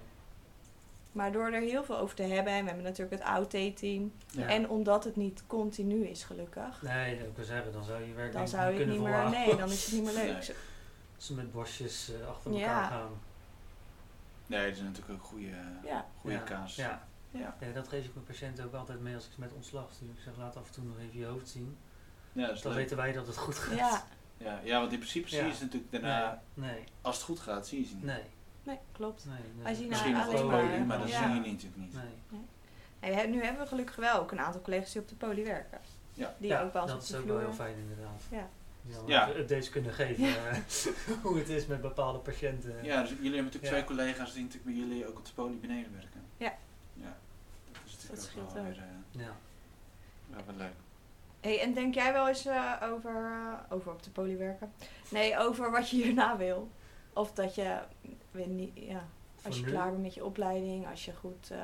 Maar 1.12 1.32
door 1.32 1.46
er 1.52 1.62
heel 1.62 1.84
veel 1.84 1.98
over 1.98 2.16
te 2.16 2.24
hebben, 2.24 2.54
en 2.54 2.60
we 2.62 2.66
hebben 2.68 2.84
natuurlijk 2.84 3.12
het 3.22 3.24
AOT-team, 3.24 4.14
Ja. 4.32 4.48
en 4.48 4.70
omdat 4.70 5.04
het 5.04 5.16
niet 5.16 5.44
continu 5.48 6.06
is 6.08 6.24
gelukkig, 6.24 6.82
Nee, 6.82 7.20
dat 7.20 7.28
wil 7.36 7.46
zeggen, 7.46 7.72
dan 7.72 7.84
zou 7.84 8.04
je 8.04 8.14
werk 8.14 8.34
dan 8.34 8.48
zou 8.48 8.62
je 8.64 8.68
het 8.68 8.78
kunnen 8.78 8.96
niet 8.96 9.06
meer, 9.06 9.30
nee, 9.30 9.56
dan 9.56 9.72
is 9.72 9.86
het 9.86 9.94
niet 9.94 10.04
meer 10.04 10.14
leuk. 10.14 10.48
Nee. 10.48 10.56
Ze 11.18 11.34
met 11.34 11.52
bosjes 11.52 12.12
eh, 12.22 12.28
achter 12.28 12.52
Ja. 12.52 12.58
elkaar 12.84 12.90
gaan. 12.90 13.12
Nee, 14.48 14.66
dat 14.68 14.76
is 14.76 14.82
natuurlijk 14.82 15.14
ook 15.14 15.24
goede, 15.26 15.50
Ja. 15.84 16.06
goede 16.22 16.36
ja. 16.36 16.42
kaas. 16.42 16.76
Ja. 16.76 17.08
Ja. 17.32 17.56
Ja, 17.60 17.72
dat 17.74 17.88
geef 17.88 18.06
ik 18.06 18.14
mijn 18.14 18.26
patiënten 18.26 18.66
ook 18.66 18.74
altijd 18.74 19.00
mee 19.02 19.16
als 19.16 19.26
ik 19.26 19.32
ze 19.34 19.40
met 19.40 19.54
ontslag 19.54 19.92
stuur. 19.94 20.10
Ik 20.10 20.20
zeg, 20.24 20.34
laat 20.38 20.56
af 20.58 20.68
en 20.68 20.74
toe 20.74 20.84
nog 20.84 20.96
even 21.00 21.20
je 21.20 21.26
hoofd 21.26 21.48
zien. 21.50 21.78
Ja, 22.32 22.46
dat 22.48 22.56
is 22.56 22.62
Dan 22.62 22.72
leuk. 22.72 22.82
weten 22.82 22.98
wij 22.98 23.12
dat 23.12 23.28
het 23.28 23.38
goed 23.38 23.56
gaat. 23.58 24.06
Ja, 24.38 24.60
Ja, 24.64 24.80
want 24.80 24.92
in 24.92 24.98
principe 24.98 25.30
zie 25.30 25.44
je 25.44 25.54
ze 25.54 25.64
natuurlijk 25.64 25.92
daarna, 25.92 26.42
Nee, 26.54 26.84
als 27.02 27.16
het 27.16 27.26
goed 27.26 27.40
gaat, 27.40 27.68
zie 27.68 27.80
je 27.80 27.86
ze 27.88 27.96
niet. 27.96 28.04
nee, 28.04 28.22
nee, 28.64 28.78
klopt. 28.92 29.26
nee. 29.26 29.38
nee. 29.56 29.64
Wij 29.64 29.74
zien 29.74 29.88
Misschien 29.90 30.14
nog 30.14 30.28
alleen 30.28 30.44
op 30.44 30.52
het 30.52 30.60
podium, 30.62 30.86
maar 30.86 31.00
dat 31.00 31.10
ja. 31.10 31.24
zie 31.24 31.34
je 31.34 31.40
niet, 31.42 31.52
natuurlijk 31.64 31.82
niet. 31.82 31.94
Nee. 33.02 33.28
Nu 33.28 33.44
hebben 33.44 33.62
we 33.62 33.68
gelukkig 33.68 33.96
wel 33.96 34.20
ook 34.20 34.32
een 34.32 34.40
aantal 34.40 34.62
collega's 34.62 34.92
die 34.92 35.02
op 35.02 35.08
de 35.08 35.16
poli 35.16 35.44
werken. 35.44 35.80
Ja. 36.14 36.36
Die 36.38 36.50
Ja, 36.50 36.62
ook 36.62 36.74
ons 36.76 36.86
dat 36.86 36.96
op 36.96 37.02
is 37.02 37.08
de 37.08 37.18
ook 37.18 37.26
wel 37.26 37.36
vloer. 37.36 37.48
heel 37.48 37.56
fijn 37.58 37.76
inderdaad. 37.78 38.22
Ja. 38.32 38.48
Ja. 39.06 39.30
updates 39.30 39.70
kunnen 39.70 39.94
geven 39.94 40.26
eh, 40.50 40.58
hoe 41.24 41.38
het 41.38 41.50
is 41.50 41.66
met 41.66 41.82
bepaalde 41.82 42.20
patiënten. 42.20 42.84
Ja, 42.84 43.02
dus 43.02 43.10
jullie 43.10 43.24
hebben 43.34 43.44
natuurlijk 43.44 43.64
Ja. 43.64 43.70
twee 43.70 43.84
collega's 43.84 44.34
die 44.34 44.44
natuurlijk 44.44 44.76
bij 44.76 44.86
jullie 44.86 45.08
ook 45.08 45.18
op 45.18 45.26
de 45.26 45.32
poli 45.36 45.56
beneden 45.60 45.92
werken. 45.94 46.22
Ja. 46.38 46.54
Ja, 46.94 47.18
dat 47.72 47.82
is 47.86 47.92
natuurlijk 47.92 48.10
Dat 48.10 48.20
ook 48.20 48.32
scheelt 48.32 48.54
wel 48.54 48.64
weer, 48.64 48.78
eh, 48.78 49.22
Ja. 49.26 49.36
wel 50.30 50.42
weer 50.46 50.56
leuk. 50.58 50.74
Hey, 51.46 51.62
en 51.62 51.74
denk 51.74 51.94
jij 51.94 52.14
wel 52.14 52.28
eens 52.28 52.46
eh, 52.46 52.72
over, 52.94 53.16
eh, 53.16 53.74
over 53.76 53.92
op 53.92 54.04
de 54.04 54.10
poli 54.10 54.38
werken? 54.38 54.74
Nee, 55.10 55.38
over 55.38 55.72
wat 55.72 55.90
je 55.90 55.96
hierna 55.96 56.38
wil. 56.38 56.70
Of 57.14 57.32
dat 57.32 57.56
je, 57.56 57.80
weet 58.32 58.48
niet, 58.48 58.72
ja, 58.74 59.08
als 59.44 59.58
je 59.58 59.64
nu- 59.66 59.72
klaar 59.72 59.90
bent 59.90 60.02
met 60.02 60.14
je 60.14 60.26
opleiding, 60.26 60.88
als 60.90 61.06
je 61.06 61.14
goed, 61.14 61.50
eh, 61.52 61.58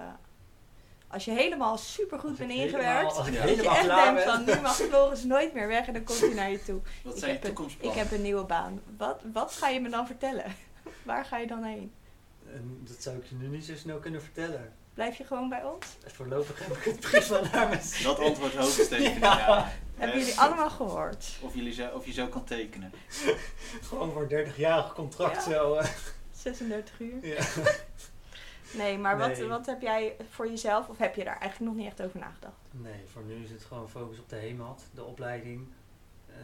als 1.07 1.25
je 1.25 1.31
helemaal 1.31 1.77
supergoed 1.77 2.29
als 2.29 2.39
ik 2.39 2.47
bent 2.47 2.59
ingewerkt. 2.59 3.17
Als 3.17 3.27
je 3.27 3.33
helemaal 3.39 3.75
echt 3.75 3.85
klaar 3.85 4.13
denkt 4.13 4.25
ben. 4.25 4.33
van, 4.33 4.55
nu 4.55 4.61
mag 4.61 4.75
Floris 4.75 5.23
nooit 5.23 5.53
meer 5.53 5.67
weg 5.67 5.87
en 5.87 5.93
dan 5.93 6.03
komt 6.03 6.19
hij 6.19 6.33
naar 6.33 6.51
je 6.51 6.63
toe. 6.63 6.81
Wat 7.03 7.13
Ik 7.13 7.19
zijn 7.19 7.33
je 7.33 7.39
heb 7.47 7.57
een-? 7.57 7.71
Ik 7.79 7.91
heb 7.91 8.11
een 8.11 8.21
nieuwe 8.21 8.43
baan. 8.43 8.81
Wat, 8.97 9.21
wat 9.33 9.51
ga 9.53 9.67
je 9.67 9.79
me 9.79 9.89
dan 9.89 10.07
vertellen? 10.07 10.45
Waar 11.03 11.25
ga 11.25 11.37
je 11.37 11.47
dan 11.47 11.63
heen? 11.63 11.93
En 12.53 12.81
dat 12.83 13.01
zou 13.01 13.17
ik 13.17 13.25
je 13.25 13.35
nu 13.35 13.47
niet 13.47 13.65
zo 13.65 13.75
snel 13.75 13.99
kunnen 13.99 14.21
vertellen. 14.21 14.73
Blijf 14.93 15.17
je 15.17 15.23
gewoon 15.23 15.49
bij 15.49 15.63
ons? 15.63 15.85
Voorlopig 16.05 16.59
heb 16.67 16.77
ik 16.77 16.83
het 16.83 16.99
prima 16.99 17.41
naar 17.51 17.67
mijn 17.69 17.81
zin. 17.81 18.03
Dat 18.03 18.19
antwoord 18.19 18.55
hoofdsteken. 18.55 19.19
Ja. 19.19 19.37
ja. 19.37 19.71
Hebben 19.95 20.19
Eh, 20.19 20.25
jullie 20.25 20.39
allemaal 20.39 20.69
gehoord? 20.69 21.37
Of, 21.41 21.53
jullie 21.55 21.73
zo, 21.73 21.87
of 21.87 22.05
je 22.05 22.11
zo 22.13 22.27
kan 22.27 22.43
tekenen. 22.43 22.91
Gewoon 23.81 24.11
voor 24.11 24.21
een 24.29 24.45
30-jarig 24.53 24.93
contract 24.93 25.45
Ja. 25.45 25.51
zo. 25.51 25.73
eh. 25.75 25.89
36 26.31 26.99
uur? 26.99 27.25
ja. 27.25 27.43
Nee, 28.73 28.97
maar 28.97 29.17
Wat, 29.17 29.27
Nee. 29.37 29.47
wat 29.47 29.65
heb 29.65 29.81
jij 29.81 30.15
voor 30.29 30.47
jezelf, 30.49 30.87
of 30.87 30.97
heb 30.97 31.15
je 31.15 31.23
daar 31.23 31.37
eigenlijk 31.39 31.71
nog 31.71 31.75
niet 31.83 31.91
echt 31.91 32.01
over 32.07 32.19
nagedacht? 32.19 32.55
Nee, 32.71 33.03
voor 33.11 33.23
nu 33.23 33.43
is 33.43 33.49
het 33.49 33.63
gewoon 33.63 33.89
focus 33.89 34.19
op 34.19 34.29
de 34.29 34.35
HEMAT, 34.35 34.83
de 34.93 35.03
opleiding. 35.03 35.67
Eh, 36.27 36.35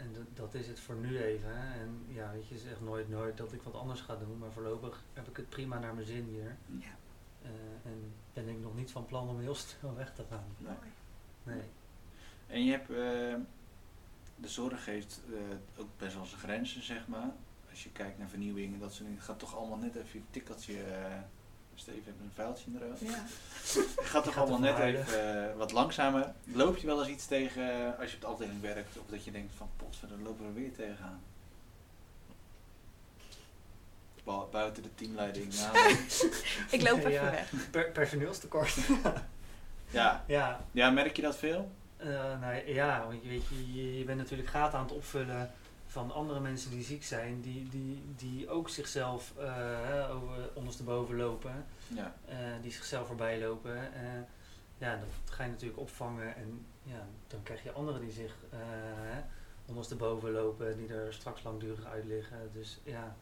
en 0.00 0.12
dat- 0.12 0.36
dat 0.36 0.54
is 0.54 0.66
het 0.66 0.80
voor 0.80 0.94
nu 0.94 1.18
even. 1.22 1.56
Hè. 1.56 1.80
En 1.80 2.04
ja, 2.08 2.32
weet 2.32 2.46
je, 2.48 2.58
zeg 2.58 2.80
nooit 2.80 3.08
nooit 3.08 3.36
dat 3.36 3.52
ik 3.52 3.62
wat 3.62 3.74
anders 3.74 4.00
ga 4.00 4.16
doen. 4.16 4.38
Maar 4.38 4.50
voorlopig 4.52 5.02
heb 5.12 5.28
ik 5.28 5.36
het 5.36 5.48
prima 5.48 5.78
naar 5.78 5.94
mijn 5.94 6.06
zin 6.06 6.24
hier. 6.24 6.56
Ja. 6.66 6.96
Eh, 7.42 7.50
en 7.90 8.12
ben 8.32 8.48
ik 8.48 8.60
nog 8.60 8.74
niet 8.74 8.90
van 8.90 9.06
plan 9.06 9.28
om 9.28 9.40
heel 9.40 9.54
snel 9.78 9.94
weg 9.94 10.14
te 10.14 10.24
gaan. 10.30 10.44
Nee. 10.58 10.74
Nee. 11.42 11.62
En 12.46 12.64
je 12.64 12.70
hebt, 12.70 12.90
eh, 12.90 13.44
de 14.36 14.48
zorg 14.48 14.84
heeft 14.84 15.20
eh, 15.32 15.80
ook 15.80 15.88
best 15.96 16.14
wel 16.14 16.24
zijn 16.24 16.40
grenzen, 16.40 16.82
zeg 16.82 17.06
maar. 17.08 17.30
Als 17.70 17.82
je 17.82 17.90
kijkt 17.90 18.18
naar 18.18 18.28
vernieuwingen, 18.28 18.78
dat 18.80 18.90
soort 18.90 19.02
dingen. 19.04 19.16
Het 19.16 19.26
gaat 19.26 19.38
toch 19.38 19.56
allemaal 19.56 19.78
net 19.78 19.94
even 19.94 20.18
je 20.20 20.24
tikkeltje. 20.30 20.82
Steven 21.80 22.02
heeft 22.04 22.16
een 22.20 22.30
vuiltje 22.34 22.64
in 22.66 22.72
de 22.72 22.78
rook. 22.86 22.98
Ja. 22.98 23.24
Het 24.00 24.08
gaat 24.12 24.24
toch 24.24 24.36
allemaal 24.38 24.58
net 24.58 24.78
even 24.78 25.44
eh, 25.50 25.56
wat 25.56 25.72
langzamer. 25.72 26.32
Loop 26.44 26.76
je 26.76 26.86
wel 26.86 26.98
eens 27.00 27.08
iets 27.08 27.26
tegen 27.26 27.70
eh, 27.92 28.00
als 28.00 28.08
je 28.10 28.14
op 28.16 28.20
de 28.20 28.26
afdeling 28.26 28.60
werkt? 28.60 28.98
Of 28.98 29.04
dat 29.10 29.24
je 29.24 29.30
denkt 29.30 29.52
van, 29.56 29.68
potver, 29.76 30.08
dan 30.08 30.22
lopen 30.22 30.46
we 30.54 30.60
weer 30.60 30.72
tegenaan. 30.74 31.20
Bu- 34.24 34.50
Buiten 34.50 34.82
de 34.82 34.94
teamleiding. 34.94 35.54
Nou, 35.72 35.96
Ik 36.70 36.82
loop 36.82 36.98
even 36.98 37.10
Ja. 37.10 37.30
weg. 37.30 37.52
Per 37.70 37.90
personeelstekort. 37.90 38.76
ja. 39.90 40.24
ja, 40.26 40.60
ja, 40.72 40.90
merk 40.90 41.16
je 41.16 41.22
dat 41.22 41.36
veel? 41.36 41.70
Eh, 41.96 42.08
nou 42.40 42.54
ja, 42.72 43.04
want 43.06 43.22
je, 43.22 43.28
weet 43.28 43.48
je, 43.48 43.74
je, 43.74 43.98
je 43.98 44.04
bent 44.04 44.18
natuurlijk 44.18 44.48
gaten 44.48 44.78
aan 44.78 44.84
het 44.84 44.94
opvullen 44.94 45.50
van 45.90 46.12
andere 46.12 46.40
mensen 46.40 46.70
die 46.70 46.82
ziek 46.84 47.04
zijn, 47.04 47.40
die, 47.40 47.68
die, 47.68 48.02
die 48.16 48.48
ook 48.48 48.68
zichzelf 48.68 49.32
eh, 49.38 49.54
hè, 49.82 50.10
over, 50.10 50.50
ondersteboven 50.54 51.16
lopen, 51.16 51.64
Ja. 51.88 52.14
eh, 52.28 52.36
die 52.62 52.72
zichzelf 52.72 53.06
voorbij 53.06 53.40
lopen. 53.40 53.92
eh, 53.94 54.00
ja, 54.78 54.96
dat 54.96 55.08
ga 55.34 55.44
je 55.44 55.50
natuurlijk 55.50 55.80
opvangen 55.80 56.36
en 56.36 56.66
ja, 56.82 57.06
dan 57.26 57.42
krijg 57.42 57.62
je 57.62 57.72
anderen 57.72 58.00
die 58.00 58.10
zich 58.10 58.36
eh, 58.50 58.58
hè, 58.60 59.20
ondersteboven 59.66 60.30
lopen, 60.30 60.76
die 60.76 60.94
er 60.94 61.12
straks 61.14 61.42
langdurig 61.42 61.84
uit 61.84 62.04
liggen. 62.04 62.50
Dus 62.52 62.78
ja, 62.84 63.16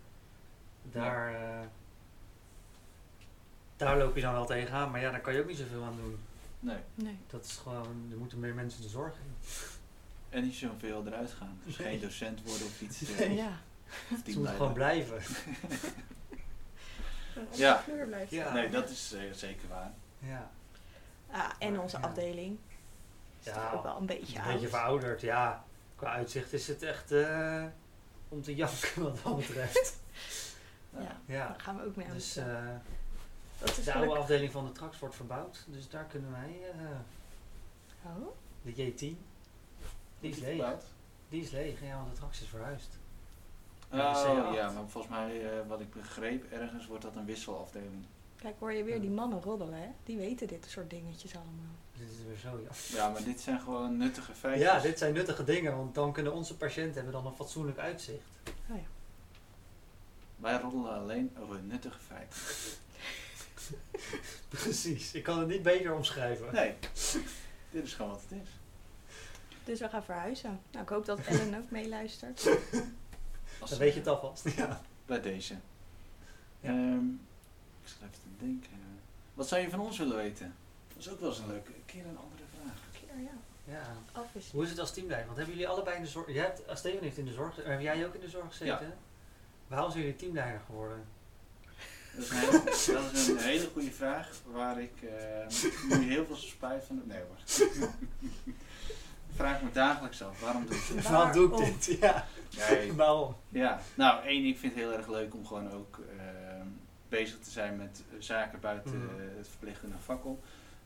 daar, 0.82 1.32
daar 3.76 3.98
loop 3.98 4.14
je 4.14 4.20
dan 4.20 4.32
wel 4.32 4.46
tegenaan, 4.46 4.90
maar 4.90 5.00
ja, 5.00 5.10
daar 5.10 5.20
kan 5.20 5.34
je 5.34 5.40
ook 5.40 5.46
niet 5.46 5.56
zoveel 5.56 5.84
aan 5.84 5.96
doen. 5.96 6.18
Nee. 6.60 6.78
Nee. 6.94 7.18
Dat 7.26 7.44
is 7.44 7.56
gewoon, 7.56 8.08
er 8.10 8.16
moeten 8.18 8.38
meer 8.40 8.54
mensen 8.54 8.82
de 8.82 8.88
zorg 8.88 9.14
in. 9.14 9.34
En 10.30 10.42
niet 10.42 10.54
zoveel 10.54 11.06
eruit 11.06 11.30
gaan. 11.30 11.60
Dus 11.64 11.76
Nee. 11.76 11.88
geen 11.88 12.00
docent 12.00 12.42
worden 12.42 12.66
of 12.66 12.80
iets. 12.80 13.02
eh, 13.02 13.18
Nee. 13.18 13.34
Ja. 13.34 13.60
of 14.12 14.18
Ze 14.26 14.38
moeten 14.38 14.54
gewoon 14.56 14.72
blijven. 14.72 15.16
Op 17.36 17.48
Ja. 17.54 17.76
de 17.76 17.82
vloer 17.82 18.06
blijven 18.06 18.36
Ja. 18.36 18.42
staan. 18.42 18.54
Nee, 18.54 18.70
dat 18.70 18.90
is 18.90 19.12
eh, 19.12 19.20
zeker 19.32 19.68
waar. 19.68 19.92
Ja. 20.18 20.50
Ah, 21.30 21.50
en 21.58 21.80
onze 21.80 21.96
Ja. 21.98 22.02
afdeling. 22.06 22.58
Is 23.40 23.44
Ja, 23.44 23.52
toch 23.52 23.74
ook 23.74 23.82
wel 23.82 23.96
een 23.96 24.06
beetje 24.06 24.36
Een 24.38 24.42
oud. 24.44 24.52
beetje 24.52 24.68
verouderd, 24.68 25.20
ja. 25.20 25.64
Qua 25.96 26.10
uitzicht 26.12 26.52
is 26.52 26.68
het 26.68 26.82
echt 26.82 27.12
eh, 27.12 27.64
om 28.28 28.42
te 28.42 28.54
janken 28.54 29.02
wat 29.02 29.18
dat 29.24 29.36
betreft. 29.36 29.96
Ja, 30.98 31.20
Ja. 31.26 31.46
daar 31.48 31.60
gaan 31.60 31.76
we 31.76 31.84
ook 31.84 31.96
mee 31.96 32.06
aan. 32.06 32.12
Dus 32.12 32.32
de 32.32 32.40
slag. 32.40 32.46
eh, 32.54 32.64
dat 33.58 33.78
is 33.78 33.84
de 33.84 33.92
oude 33.92 34.16
afdeling 34.18 34.52
van 34.52 34.64
de 34.66 34.72
Trax 34.72 34.98
wordt 34.98 35.14
verbouwd. 35.14 35.64
Dus 35.66 35.88
daar 35.88 36.04
kunnen 36.04 36.30
wij, 36.30 36.60
eh, 36.72 36.86
Oh, 38.04 38.28
de 38.62 38.72
J10, 38.92 39.18
die 40.20 40.30
is 40.30 40.38
leeg. 40.38 40.64
Die 41.28 41.42
is 41.42 41.50
leeg, 41.50 41.80
ja, 41.82 41.96
want 41.96 42.10
de 42.10 42.16
Trax 42.16 42.40
is 42.42 42.48
verhuisd. 42.48 42.88
Oh 43.92 43.98
Ja, 43.98 44.12
de 44.12 44.50
C8. 44.52 44.54
ja, 44.54 44.70
maar 44.70 44.88
volgens 44.88 45.12
mij, 45.12 45.50
eh, 45.58 45.66
wat 45.68 45.80
ik 45.80 45.90
begreep, 45.92 46.52
ergens 46.52 46.86
wordt 46.86 47.02
dat 47.02 47.16
een 47.16 47.24
wisselafdeling. 47.24 48.04
kijk 48.36 48.54
hoor 48.58 48.72
je 48.72 48.84
weer 48.84 49.00
die 49.00 49.10
mannen 49.10 49.42
roddelen, 49.42 49.74
hè? 49.80 49.88
Die 50.04 50.16
weten 50.16 50.46
dit 50.46 50.66
soort 50.68 50.90
dingetjes 50.90 51.34
allemaal. 51.34 51.74
Dit 51.96 52.08
is 52.10 52.24
weer 52.26 52.36
zo, 52.36 52.60
ja. 52.62 52.96
Ja, 52.98 53.08
maar 53.08 53.24
dit 53.24 53.40
zijn 53.40 53.60
gewoon 53.60 53.96
nuttige 53.96 54.32
feitjes. 54.34 54.64
Ja, 54.64 54.80
dit 54.80 54.98
zijn 54.98 55.12
nuttige 55.14 55.44
dingen, 55.44 55.76
want 55.76 55.94
dan 55.94 56.12
kunnen 56.12 56.32
onze 56.32 56.56
patiënten 56.56 56.94
hebben 56.94 57.12
dan 57.12 57.26
een 57.26 57.34
fatsoenlijk 57.36 57.78
uitzicht. 57.78 58.26
Oh 58.70 58.76
ja. 58.76 58.82
Wij 60.36 60.60
roddelen 60.60 60.92
alleen 60.92 61.36
over 61.40 61.60
nuttige 61.60 61.98
feiten. 61.98 62.38
Precies, 64.48 65.12
ik 65.14 65.22
kan 65.22 65.38
het 65.38 65.48
niet 65.48 65.62
beter 65.62 65.94
omschrijven. 65.94 66.54
Nee, 66.54 66.74
dit 67.70 67.84
is 67.84 67.94
gewoon 67.94 68.10
wat 68.10 68.20
het 68.28 68.38
is. 68.42 68.48
Dus 69.68 69.80
we 69.80 69.88
gaan 69.88 70.04
verhuizen. 70.04 70.60
Nou, 70.70 70.82
ik 70.82 70.88
hoop 70.88 71.04
dat 71.04 71.18
Ellen 71.26 71.54
ook 71.54 71.70
meeluistert. 71.70 72.42
Dan 73.68 73.78
weet 73.78 73.92
je 73.92 73.98
het 73.98 74.08
alvast. 74.08 74.48
Ja. 74.56 74.80
Bij 75.06 75.20
deze. 75.20 75.54
Ja. 76.60 76.68
Ehm, 76.68 77.06
ik 77.82 77.88
zit 77.88 77.96
even 77.96 78.10
te 78.10 78.44
denken. 78.44 78.70
Wat 79.34 79.48
zou 79.48 79.62
je 79.62 79.70
van 79.70 79.80
ons 79.80 79.98
willen 79.98 80.16
weten? 80.16 80.54
Dat 80.88 80.98
is 80.98 81.08
ook 81.10 81.20
wel 81.20 81.28
eens 81.28 81.38
een 81.38 81.46
leuke 81.46 81.74
een 81.74 81.84
keer 81.86 82.06
een 82.06 82.18
andere 82.18 82.42
vraag. 82.54 82.80
Keer, 82.92 83.22
ja. 83.22 83.30
ja. 83.64 84.40
Hoe 84.52 84.64
is 84.64 84.70
het 84.70 84.78
als 84.78 84.92
teamleider? 84.92 85.26
Want 85.26 85.38
hebben 85.38 85.56
jullie 85.56 85.70
allebei 85.70 85.96
in 85.96 86.02
de 86.02 86.08
zorg... 86.08 86.32
Jij 86.32 86.44
hebt, 86.44 86.68
als 86.68 86.78
Steven 86.78 87.02
heeft 87.02 87.18
in 87.18 87.24
de 87.24 87.32
zorg... 87.32 87.56
Heb 87.64 87.80
jij 87.80 88.06
ook 88.06 88.14
in 88.14 88.20
de 88.20 88.28
zorg 88.28 88.46
gezeten? 88.46 88.96
Waarom 89.66 89.90
zijn 89.90 90.02
jullie 90.02 90.18
teamleider 90.18 90.60
geworden? 90.66 91.04
Dat 92.14 92.24
is 92.24 92.30
een 92.30 92.36
hele, 92.36 92.62
dat 93.02 93.12
is 93.12 93.28
een 93.28 93.38
hele 93.38 93.68
goede 93.72 93.90
vraag 93.90 94.30
waar 94.44 94.80
ik 94.80 95.02
eh, 95.02 95.98
nu 95.98 96.08
heel 96.08 96.26
veel 96.26 96.36
spijt 96.36 96.84
van 96.84 96.96
heb. 96.96 97.06
Nee 97.06 97.20
hoor. 97.20 97.88
Vraag 99.38 99.62
me 99.62 99.70
dagelijks 99.72 100.22
af, 100.22 100.40
waarom 100.40 100.66
doe 100.66 100.76
ik 100.76 100.86
dit? 100.94 101.08
Waarom 101.10 101.32
doe 101.32 101.66
ik 101.66 101.84
dit? 101.84 101.98
Ja. 102.00 102.26
Nee, 102.70 102.92
Waarom? 103.02 103.34
Ja, 103.48 103.80
nou 103.94 104.24
één, 104.24 104.44
ik 104.44 104.58
vind 104.58 104.74
het 104.74 104.82
heel 104.82 104.92
erg 104.92 105.08
leuk 105.08 105.34
om 105.34 105.46
gewoon 105.46 105.70
ook 105.72 106.00
ehm, 106.18 106.66
bezig 107.08 107.38
te 107.38 107.50
zijn 107.50 107.76
met 107.76 108.02
eh, 108.10 108.16
zaken 108.20 108.60
buiten 108.60 108.94
eh, 108.94 109.36
het 109.36 109.48
verpleegkundige 109.48 110.02
vak 110.02 110.24
om. 110.24 110.38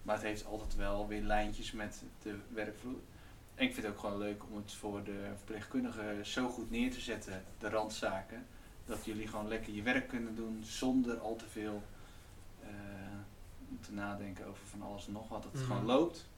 Maar 0.03 0.15
het 0.15 0.25
heeft 0.25 0.47
altijd 0.47 0.75
wel 0.77 1.09
weer 1.09 1.23
lijntjes 1.23 1.73
met 1.73 2.03
de 2.23 2.35
werkvloer. 2.49 2.99
En 3.55 3.65
ik 3.67 3.75
vind 3.75 3.87
het 3.87 3.95
ook 3.95 4.01
gewoon 4.01 4.19
leuk 4.19 4.43
om 4.51 4.57
het 4.57 4.73
voor 4.75 5.05
de 5.05 5.31
verpleegkundigen 5.37 6.27
zo 6.27 6.49
goed 6.49 6.71
neer 6.71 6.91
te 6.91 7.01
zetten, 7.01 7.45
de 7.59 7.69
randzaken, 7.69 8.47
dat 8.87 9.05
jullie 9.05 9.27
gewoon 9.29 9.49
lekker 9.49 9.73
je 9.73 9.83
werk 9.83 10.09
kunnen 10.09 10.35
doen 10.35 10.61
zonder 10.65 11.19
al 11.19 11.37
te 11.37 11.49
veel 11.49 11.83
eh, 12.63 12.69
te 13.81 13.93
nadenken 13.93 14.47
over 14.47 14.67
van 14.67 14.83
alles 14.83 15.07
en 15.07 15.13
nog 15.13 15.29
wat. 15.29 15.43
Dat 15.43 15.53
het 15.53 15.61
Mhm. 15.61 15.71
gewoon 15.71 15.87
loopt. 15.87 16.31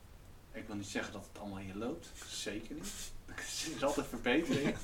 Ik 0.55 0.67
wil 0.67 0.77
niet 0.77 0.87
zeggen 0.89 1.13
dat 1.13 1.27
het 1.33 1.39
allemaal 1.41 1.59
hier 1.59 1.75
loopt, 1.75 2.09
zeker 2.27 2.75
niet. 2.75 2.93
Er 3.37 3.75
is 3.77 3.83
altijd 3.85 4.07
verbetering. 4.07 4.77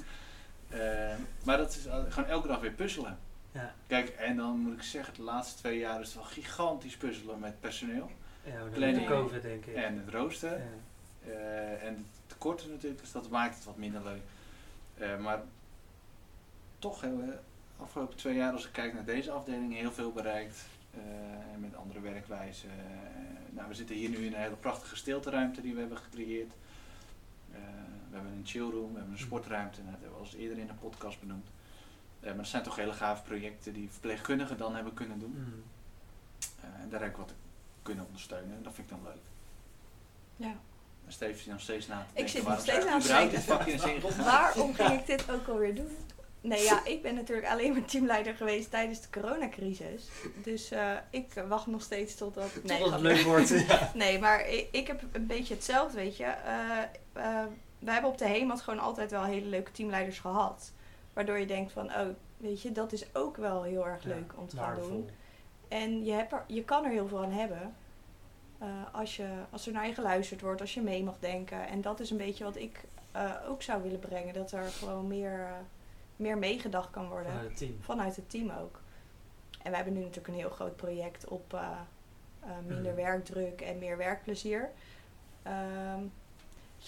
Eh, 0.69 1.15
maar 1.45 1.57
dat 1.59 1.77
is 1.77 1.89
al- 1.89 2.11
gewoon 2.11 2.29
elke 2.29 2.49
dag 2.49 2.61
weer 2.61 2.71
puzzelen. 2.73 3.19
Ja. 3.53 3.75
Kijk, 3.87 4.09
en 4.09 4.37
dan 4.37 4.59
moet 4.59 4.73
ik 4.73 4.83
zeggen, 4.83 5.15
de 5.15 5.23
laatste 5.23 5.59
twee 5.61 5.79
jaar 5.79 6.01
is 6.01 6.07
het 6.07 6.15
wel 6.15 6.25
gigantisch 6.25 6.97
puzzelen 6.97 7.39
met 7.39 7.61
personeel. 7.61 8.11
Ja, 8.45 8.65
de 8.93 9.05
COVID 9.05 9.43
denk 9.43 9.65
ik. 9.67 9.75
En 9.75 9.99
het 9.99 10.09
rooster. 10.15 10.59
Ja. 10.59 11.33
Eh, 11.33 11.87
en 11.87 11.95
de 11.97 12.03
tekorten 12.27 12.71
natuurlijk, 12.71 13.01
dus 13.01 13.13
dat 13.13 13.29
maakt 13.31 13.55
het 13.55 13.65
wat 13.65 13.77
minder 13.77 14.03
leuk. 14.03 14.23
Eh, 14.99 15.19
maar 15.19 15.43
toch 16.79 17.01
hebben 17.01 17.21
we 17.21 17.27
de 17.27 17.39
afgelopen 17.83 18.17
twee 18.17 18.35
jaar, 18.35 18.53
als 18.53 18.67
ik 18.67 18.73
kijk 18.73 18.95
naar 18.95 19.05
deze 19.05 19.31
afdeling, 19.31 19.75
heel 19.75 19.93
veel 19.93 20.13
bereikt. 20.13 20.59
Eh, 20.91 21.01
en 21.55 21.61
met 21.61 21.77
andere 21.77 22.01
werkwijzen. 22.01 22.71
Eh, 22.71 22.77
nou, 23.51 23.69
we 23.69 23.75
zitten 23.75 23.97
hier 23.97 24.09
nu 24.09 24.17
in 24.17 24.35
een 24.35 24.41
hele 24.41 24.55
prachtige 24.55 24.97
stilteruimte 24.97 25.61
die 25.61 25.75
we 25.75 25.81
hebben 25.81 25.99
gecreëerd. 25.99 26.53
Eh, 27.53 27.59
we 28.09 28.17
hebben 28.17 28.33
een 28.33 28.47
chillroom, 28.47 28.93
we 28.93 28.99
hebben 28.99 29.13
een 29.13 29.23
sportruimte, 29.23 29.81
nou, 29.81 29.91
dat 29.93 30.01
hebben 30.01 30.19
we 30.19 30.25
al 30.25 30.31
eens 30.31 30.41
eerder 30.43 30.59
in 30.59 30.67
de 30.67 30.73
podcast 30.73 31.21
benoemd. 31.21 31.49
Eh, 32.21 32.27
maar 32.27 32.37
dat 32.37 32.47
zijn 32.47 32.63
toch 32.63 32.77
hele 32.77 32.93
gave 32.93 33.23
projecten 33.23 33.73
die 33.73 33.91
verpleegkundigen 33.91 34.57
dan 34.57 34.75
hebben 34.75 34.95
kunnen 34.95 35.19
doen. 35.19 35.35
Mm. 35.37 35.63
Eh, 36.61 36.83
en 36.83 36.89
daar 36.89 37.01
heb 37.01 37.11
ik 37.11 37.17
wat 37.17 37.33
kunnen 37.83 38.07
ondersteunen 38.07 38.57
en 38.57 38.63
dat 38.63 38.75
vind 38.75 38.91
ik 38.91 38.97
dan 38.97 39.13
leuk. 39.13 39.23
Ja. 40.37 40.55
En 41.07 41.13
Steve 41.13 41.39
zit 41.39 41.53
nog 41.53 41.61
steeds 41.61 41.87
na 41.87 41.97
te 41.97 42.03
Ik 42.03 42.15
denken, 42.15 42.33
zit 42.33 42.49
nog 42.49 42.61
steeds 42.61 42.87
aan 42.87 43.65
te 43.65 43.77
denken. 43.77 44.25
Waarom 44.25 44.75
ging 44.75 45.01
ik 45.01 45.07
dit 45.07 45.31
ook 45.31 45.49
alweer 45.49 45.75
doen? 45.75 45.97
Nee, 46.41 46.63
ja, 46.63 46.85
ik 46.85 47.03
ben 47.03 47.15
natuurlijk 47.15 47.49
alleen 47.49 47.73
maar 47.73 47.85
teamleider 47.85 48.35
geweest 48.35 48.71
tijdens 48.71 49.01
de 49.01 49.21
coronacrisis. 49.21 50.09
Dus 50.43 50.71
eh, 50.71 50.97
ik 51.11 51.33
wacht 51.49 51.67
nog 51.67 51.83
steeds 51.83 52.15
totdat... 52.15 52.53
Tot 52.55 52.65
Nee, 52.65 52.91
het 52.91 53.01
leuk 53.01 53.21
wordt. 53.25 53.49
ja. 53.69 53.91
Nee, 53.95 54.19
maar 54.19 54.49
ik, 54.49 54.69
ik 54.71 54.87
heb 54.87 55.03
een 55.13 55.27
beetje 55.27 55.55
hetzelfde, 55.55 55.97
weet 55.97 56.17
je. 56.17 56.25
Eh, 56.25 57.43
we 57.79 57.91
hebben 57.91 58.11
op 58.11 58.19
de 58.19 58.27
HEMAT 58.27 58.61
gewoon 58.61 58.79
altijd 58.81 59.11
wel 59.11 59.25
hele 59.25 59.47
leuke 59.47 59.73
teamleiders 59.73 60.19
gehad. 60.19 60.73
Waardoor 61.13 61.39
je 61.39 61.47
denkt 61.47 61.73
van, 61.73 61.87
oh, 61.87 62.07
weet 62.37 62.63
je, 62.63 62.73
dat 62.73 62.93
is 62.93 63.15
ook 63.15 63.37
wel 63.37 63.63
heel 63.63 63.87
erg 63.87 64.05
leuk 64.05 64.33
om 64.37 64.49
te 64.49 64.57
gaan 64.57 64.65
Waardevol. 64.67 64.91
doen. 64.91 65.11
En 65.69 66.05
je, 66.05 66.13
hebt 66.13 66.33
er, 66.33 66.45
je 66.47 66.65
kan 66.65 66.85
er 66.85 66.91
heel 66.91 67.09
veel 67.09 67.23
aan 67.23 67.33
hebben. 67.33 67.75
als, 68.93 69.17
je, 69.17 69.29
als 69.51 69.67
er 69.67 69.73
naar 69.73 69.87
je 69.87 69.95
geluisterd 69.95 70.41
wordt, 70.41 70.61
als 70.61 70.75
je 70.75 70.81
mee 70.81 71.03
mag 71.05 71.19
denken. 71.19 71.69
En 71.69 71.81
dat 71.81 72.01
is 72.01 72.11
een 72.11 72.17
beetje 72.17 72.45
wat 72.45 72.57
ik 72.57 72.81
ook 73.49 73.63
zou 73.63 73.83
willen 73.83 73.99
brengen. 73.99 74.35
Dat 74.35 74.53
er 74.53 74.65
gewoon 74.65 75.07
meer, 75.07 75.49
meer 76.21 76.39
meegedacht 76.39 76.91
kan 76.91 77.09
worden. 77.09 77.33
Vanuit 77.33 77.49
het 77.49 77.59
team. 77.59 77.77
Vanuit 77.81 78.17
het 78.17 78.31
team 78.31 78.51
ook. 78.51 78.81
En 79.63 79.71
we 79.71 79.77
hebben 79.77 79.95
nu 79.95 80.01
natuurlijk 80.01 80.29
een 80.29 80.35
heel 80.41 80.51
groot 80.51 80.77
project 80.77 81.29
op 81.29 81.55
eh, 81.55 81.61
eh, 82.41 82.49
minder 82.67 82.93
Mhm. 82.93 83.03
werkdruk 83.03 83.61
en 83.61 83.79
meer 83.79 83.97
werkplezier. 83.97 84.71
Ehm, 85.43 86.03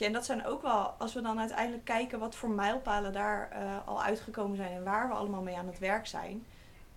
en 0.01 0.13
dat 0.13 0.25
zijn 0.25 0.47
ook 0.47 0.63
wel, 0.63 0.95
als 0.99 1.15
we 1.15 1.21
dan 1.21 1.39
uiteindelijk 1.39 1.85
kijken 1.85 2.19
wat 2.19 2.35
voor 2.35 2.51
mijlpalen 2.51 3.13
daar 3.13 3.51
eh, 3.51 3.89
al 3.89 4.03
uitgekomen 4.03 4.57
zijn 4.57 4.73
en 4.73 4.85
waar 4.85 5.09
we 5.09 5.15
allemaal 5.15 5.43
mee 5.43 5.57
aan 5.57 5.67
het 5.67 5.79
werk 5.79 6.07
zijn. 6.07 6.45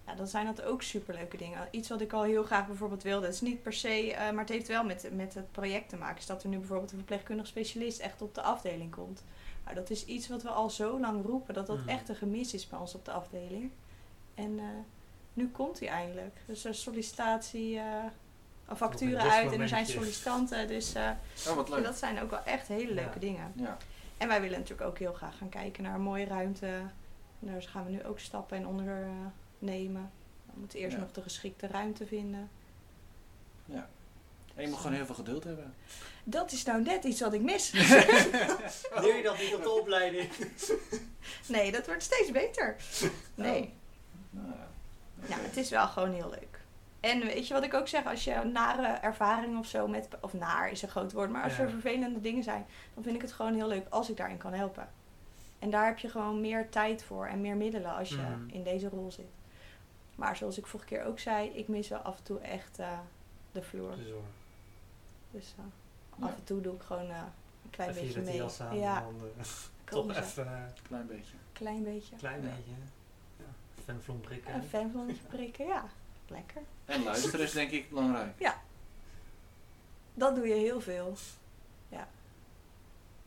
Ja, 0.08 0.16
dan 0.16 0.28
zijn 0.28 0.46
dat 0.46 0.62
ook 0.64 0.82
superleuke 0.82 1.38
dingen. 1.38 1.68
Iets 1.72 1.90
wat 1.90 2.02
ik 2.02 2.14
al 2.14 2.24
heel 2.24 2.44
graag 2.44 2.68
bijvoorbeeld 2.68 3.04
wilde. 3.04 3.26
Het 3.26 3.36
is 3.36 3.42
niet 3.42 3.62
per 3.64 3.74
se, 3.74 4.16
maar 4.18 4.40
het 4.44 4.50
heeft 4.50 4.68
wel 4.68 4.84
met, 4.84 5.10
met 5.14 5.34
het 5.34 5.52
project 5.52 5.90
te 5.90 5.98
maken. 5.98 6.18
Is 6.18 6.26
dat 6.26 6.44
er 6.44 6.50
nu 6.50 6.58
bijvoorbeeld 6.58 6.92
een 6.92 6.98
verpleegkundig 6.98 7.48
specialist 7.48 8.00
echt 8.00 8.22
op 8.22 8.36
de 8.36 8.42
afdeling 8.42 8.92
komt. 8.92 9.24
Nou, 9.66 9.76
dat 9.78 9.90
is 9.90 10.06
iets 10.06 10.28
wat 10.28 10.44
we 10.44 10.50
al 10.50 10.70
zo 10.70 11.00
lang 11.00 11.26
roepen. 11.26 11.54
Dat 11.54 11.68
dat 11.68 11.78
Mhm. 11.78 11.90
echt 11.90 12.10
een 12.10 12.16
gemis 12.16 12.54
is 12.54 12.68
bij 12.68 12.80
ons 12.80 12.96
op 12.96 13.06
de 13.06 13.12
afdeling. 13.12 13.72
En 14.34 14.60
eh, 14.60 14.66
nu 15.34 15.50
komt 15.50 15.80
hij 15.80 15.90
eindelijk. 15.90 16.38
Dus 16.46 16.64
er 16.64 16.70
is 16.70 16.82
sollicitatie, 16.82 17.78
eh, 17.80 18.04
Nog 18.68 18.78
facturen 18.78 19.26
een 19.26 19.30
uit 19.32 19.52
en 19.52 19.62
er 19.62 19.68
zijn 19.68 19.86
sollicitanten. 19.86 20.68
Dus 20.68 20.94
eh, 20.94 21.10
Oh, 21.50 21.76
en 21.78 21.84
dat 21.84 21.98
zijn 21.98 22.22
ook 22.22 22.30
wel 22.30 22.44
echt 22.44 22.68
hele 22.68 22.94
leuke 22.94 23.14
Ja. 23.14 23.20
dingen. 23.20 23.52
Ja. 23.56 23.78
En 24.18 24.28
wij 24.28 24.42
willen 24.42 24.60
natuurlijk 24.60 24.88
ook 24.90 24.98
heel 25.00 25.14
graag 25.14 25.38
gaan 25.38 25.50
kijken 25.50 25.84
naar 25.84 25.96
een 25.96 26.02
mooie 26.02 26.26
ruimte. 26.26 26.66
En 27.40 27.52
daar 27.52 27.62
gaan 27.62 27.86
we 27.86 27.92
nu 27.92 28.04
ook 28.04 28.20
stappen 28.20 28.58
in 28.58 28.68
ondernemen. 28.68 30.12
we 30.54 30.60
moeten 30.62 30.80
eerst 30.80 30.96
Ja. 30.96 31.02
nog 31.02 31.12
de 31.12 31.22
geschikte 31.22 31.68
ruimte 31.68 32.06
vinden. 32.06 32.50
En 34.56 34.62
je 34.64 34.68
moet 34.68 34.78
gewoon 34.78 34.94
heel 34.96 35.06
veel 35.06 35.16
geduld 35.16 35.44
hebben. 35.44 35.74
Dat 36.28 36.52
is 36.52 36.64
nou 36.64 36.82
net 36.82 37.04
iets 37.04 37.20
wat 37.22 37.34
ik 37.34 37.42
mis. 37.42 37.72
Leer 39.02 39.16
je 39.18 39.22
dat 39.24 39.38
niet 39.40 39.56
op 39.56 39.64
de 39.64 39.70
opleiding? 39.70 40.30
nee, 41.48 41.72
dat 41.72 41.86
wordt 41.86 42.04
steeds 42.04 42.32
beter. 42.32 42.76
Nee. 43.36 43.74
Nou, 44.30 44.48
ja. 44.48 44.68
Ja, 45.28 45.36
het 45.40 45.58
is 45.58 45.70
wel 45.70 45.88
gewoon 45.88 46.14
heel 46.14 46.30
leuk. 46.30 46.60
En 47.00 47.20
weet 47.26 47.48
je 47.48 47.54
wat 47.54 47.64
ik 47.64 47.74
ook 47.74 47.88
zeg, 47.88 48.06
als 48.06 48.24
je 48.24 48.34
een 48.34 48.52
nare 48.52 48.88
ervaring 48.88 49.58
of 49.60 49.68
zo 49.68 49.88
met, 49.88 50.08
of 50.22 50.34
naar 50.34 50.72
is 50.72 50.82
een 50.82 50.90
groot 50.90 51.12
woord, 51.12 51.30
maar 51.30 51.44
als 51.44 51.56
Ja. 51.56 51.64
er 51.64 51.70
vervelende 51.70 52.22
dingen 52.22 52.44
zijn, 52.44 52.66
dan 52.94 53.04
vind 53.04 53.16
ik 53.16 53.22
het 53.22 53.32
gewoon 53.32 53.54
heel 53.56 53.68
leuk 53.68 53.86
als 53.90 54.10
ik 54.10 54.18
daarin 54.18 54.38
kan 54.38 54.54
helpen. 54.54 54.90
En 55.60 55.70
daar 55.70 55.86
heb 55.86 55.98
je 56.00 56.10
gewoon 56.10 56.42
meer 56.42 56.70
tijd 56.70 57.04
voor 57.04 57.26
en 57.28 57.42
meer 57.42 57.56
middelen 57.56 57.96
als 57.96 58.10
je 58.10 58.16
Mhm. 58.16 58.50
in 58.50 58.64
deze 58.64 58.90
rol 58.90 59.12
zit. 59.12 59.26
Maar 60.16 60.36
zoals 60.36 60.58
ik 60.58 60.66
vorige 60.68 60.90
keer 60.90 61.04
ook 61.06 61.20
zei, 61.20 61.50
ik 61.50 61.68
mis 61.68 61.88
wel 61.88 62.00
af 62.00 62.18
en 62.18 62.24
toe 62.24 62.40
echt 62.40 62.80
eh, 62.80 63.00
de 63.52 63.62
vloer. 63.62 63.96
Dus 63.96 64.10
hoor. 64.10 64.22
Dus 65.32 65.54
eh. 65.58 65.64
Af 66.20 66.36
en 66.36 66.44
toe 66.44 66.62
doe 66.62 66.76
ik 66.76 66.82
gewoon 66.82 67.10
eh, 67.10 67.18
een 67.64 67.70
klein 67.70 67.90
Even 67.90 68.02
beetje 68.04 68.22
mee. 68.22 68.32
die 68.32 68.42
jas 68.42 68.62
aan. 68.62 68.78
ja, 68.78 68.98
en 68.98 69.04
dan, 69.20 69.30
eh, 69.38 69.46
toch 69.94 70.16
even 70.16 70.48
een 70.48 70.70
Klein 70.88 71.08
beetje. 71.08 71.36
klein 71.54 71.84
beetje. 71.84 72.16
klein 72.16 72.42
Ja. 72.42 72.50
beetje. 72.50 72.72
Ja. 73.88 73.94
Vlom 74.00 74.22
prikken. 74.22 74.54
Een 74.54 74.64
fanvlonnetje 74.64 75.24
prikken, 75.28 75.66
ja. 75.66 75.86
Lekker. 76.28 76.62
En 76.86 77.04
luisteren 77.04 77.46
is 77.46 77.52
denk 77.52 77.72
ik 77.72 77.90
belangrijk. 77.90 78.52
Dat 80.14 80.36
doe 80.36 80.48
je 80.48 80.54
heel 80.54 80.82
veel. 80.82 81.14
Ja. 81.90 82.08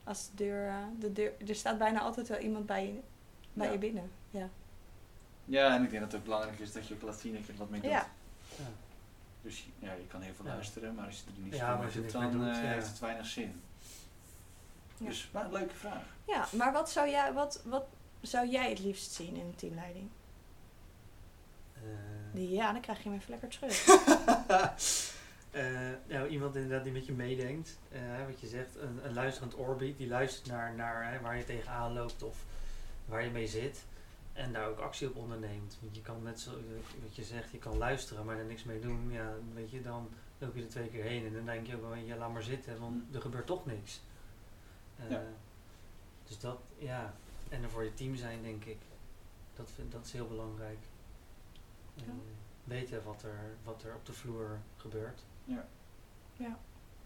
Als 0.03 0.29
de 0.29 0.35
deur, 0.35 0.67
eh, 0.67 0.75
de 0.99 1.13
deur, 1.13 1.33
er 1.47 1.55
staat 1.55 1.77
bijna 1.77 1.99
altijd 2.01 2.27
wel 2.27 2.37
iemand 2.37 2.65
bij 2.65 2.85
je, 2.87 2.99
bij 3.53 3.65
Ja. 3.67 3.71
je 3.73 3.79
binnen. 3.79 4.11
Ja. 4.31 4.49
Ja, 5.45 5.75
en 5.75 5.83
ik 5.83 5.89
denk 5.89 6.01
dat 6.01 6.11
het 6.11 6.19
ook 6.21 6.25
belangrijk 6.27 6.59
is 6.59 6.71
dat 6.71 6.87
je 6.87 6.93
ook 6.93 7.01
laat 7.01 7.19
zien 7.19 7.33
dat 7.33 7.45
je 7.45 7.51
er 7.51 7.57
wat 7.57 7.69
mee 7.69 7.81
doet. 7.81 7.89
Ja. 7.89 8.07
Ja. 8.57 8.63
Dus 9.41 9.67
ja, 9.79 9.91
je 9.93 10.07
kan 10.07 10.21
heel 10.21 10.33
veel 10.33 10.45
Ja. 10.45 10.51
luisteren, 10.53 10.95
maar 10.95 11.05
als 11.05 11.15
je 11.15 11.23
er 11.35 11.41
niet 11.43 11.55
Ja, 11.55 11.75
doet, 11.75 11.83
niks 11.83 11.95
mee 11.95 12.11
dan 12.11 12.31
doet, 12.31 12.41
eh, 12.41 12.47
ja. 12.63 12.69
heeft 12.69 12.87
het 12.87 12.99
weinig 12.99 13.25
zin. 13.25 13.61
Ja. 14.97 15.07
Dus, 15.07 15.29
maar 15.33 15.45
een 15.45 15.51
leuke 15.51 15.75
vraag. 15.75 16.03
ja, 16.27 16.47
maar 16.51 16.71
wat 16.73 16.89
zou, 16.91 17.09
jij, 17.09 17.33
wat, 17.33 17.61
wat 17.65 17.85
zou 18.21 18.47
jij 18.47 18.69
het 18.69 18.79
liefst 18.79 19.11
zien 19.11 19.35
in 19.35 19.45
een 19.45 19.55
teamleiding? 19.55 20.09
Eh, 21.75 21.81
Die, 22.33 22.49
ja, 22.49 22.71
dan 22.71 22.81
krijg 22.81 23.03
je 23.03 23.09
hem 23.09 23.17
even 23.17 23.29
lekker 23.39 23.49
terug. 23.49 23.85
Eh, 25.51 25.65
nou, 26.07 26.27
iemand 26.27 26.55
inderdaad 26.55 26.83
die 26.83 26.93
met 26.93 27.05
je 27.05 27.11
meedenkt. 27.11 27.77
eh, 27.91 27.99
wat 28.27 28.39
je 28.39 28.47
zegt, 28.47 28.75
een, 28.75 28.99
een 29.03 29.13
luisterend 29.13 29.57
oor 29.59 29.75
biedt. 29.75 29.97
Die 29.97 30.07
luistert 30.07 30.47
naar, 30.47 30.73
naar 30.75 31.11
hè, 31.11 31.19
waar 31.19 31.37
je 31.37 31.45
tegenaan 31.45 31.93
loopt 31.93 32.23
of 32.23 32.37
waar 33.05 33.23
je 33.23 33.29
mee 33.29 33.47
zit. 33.47 33.83
En 34.33 34.53
daar 34.53 34.67
ook 34.67 34.79
actie 34.79 35.07
op 35.09 35.15
onderneemt. 35.15 35.77
Want 35.81 35.95
je 35.95 36.01
kan 36.01 36.23
net 36.23 36.39
zo, 36.39 36.51
wat 37.01 37.15
je 37.15 37.23
zegt, 37.23 37.51
je 37.51 37.57
kan 37.57 37.77
luisteren, 37.77 38.25
maar 38.25 38.37
er 38.37 38.45
niks 38.45 38.63
mee 38.63 38.79
doen. 38.79 39.11
Ja, 39.11 39.33
weet 39.53 39.71
je, 39.71 39.81
dan 39.81 40.09
loop 40.37 40.55
je 40.55 40.61
er 40.63 40.69
twee 40.69 40.89
keer 40.89 41.03
heen. 41.03 41.25
En 41.25 41.33
dan 41.33 41.45
denk 41.45 41.67
je 41.67 41.75
ook 41.75 41.81
wel, 41.81 41.95
ja, 41.95 42.15
laat 42.15 42.33
maar 42.33 42.43
zitten, 42.43 42.79
want 42.79 43.15
er 43.15 43.21
gebeurt 43.21 43.45
toch 43.47 43.65
niks. 43.65 44.01
Eh, 44.97 45.09
Ja. 45.09 45.23
Dus 46.27 46.39
dat, 46.39 46.59
ja. 46.77 47.13
En 47.49 47.63
er 47.63 47.69
voor 47.69 47.83
je 47.83 47.93
team 47.93 48.15
zijn, 48.15 48.41
denk 48.41 48.65
ik. 48.65 48.77
Dat, 49.53 49.71
vind, 49.71 49.91
dat 49.91 50.05
is 50.05 50.11
heel 50.11 50.27
belangrijk. 50.27 50.79
Ja. 51.93 52.03
weten 52.63 53.03
wat 53.03 53.23
er, 53.23 53.55
wat 53.63 53.83
er 53.83 53.95
op 53.95 54.05
de 54.05 54.13
vloer 54.13 54.59
gebeurt. 54.77 55.23
Ja, 56.33 56.59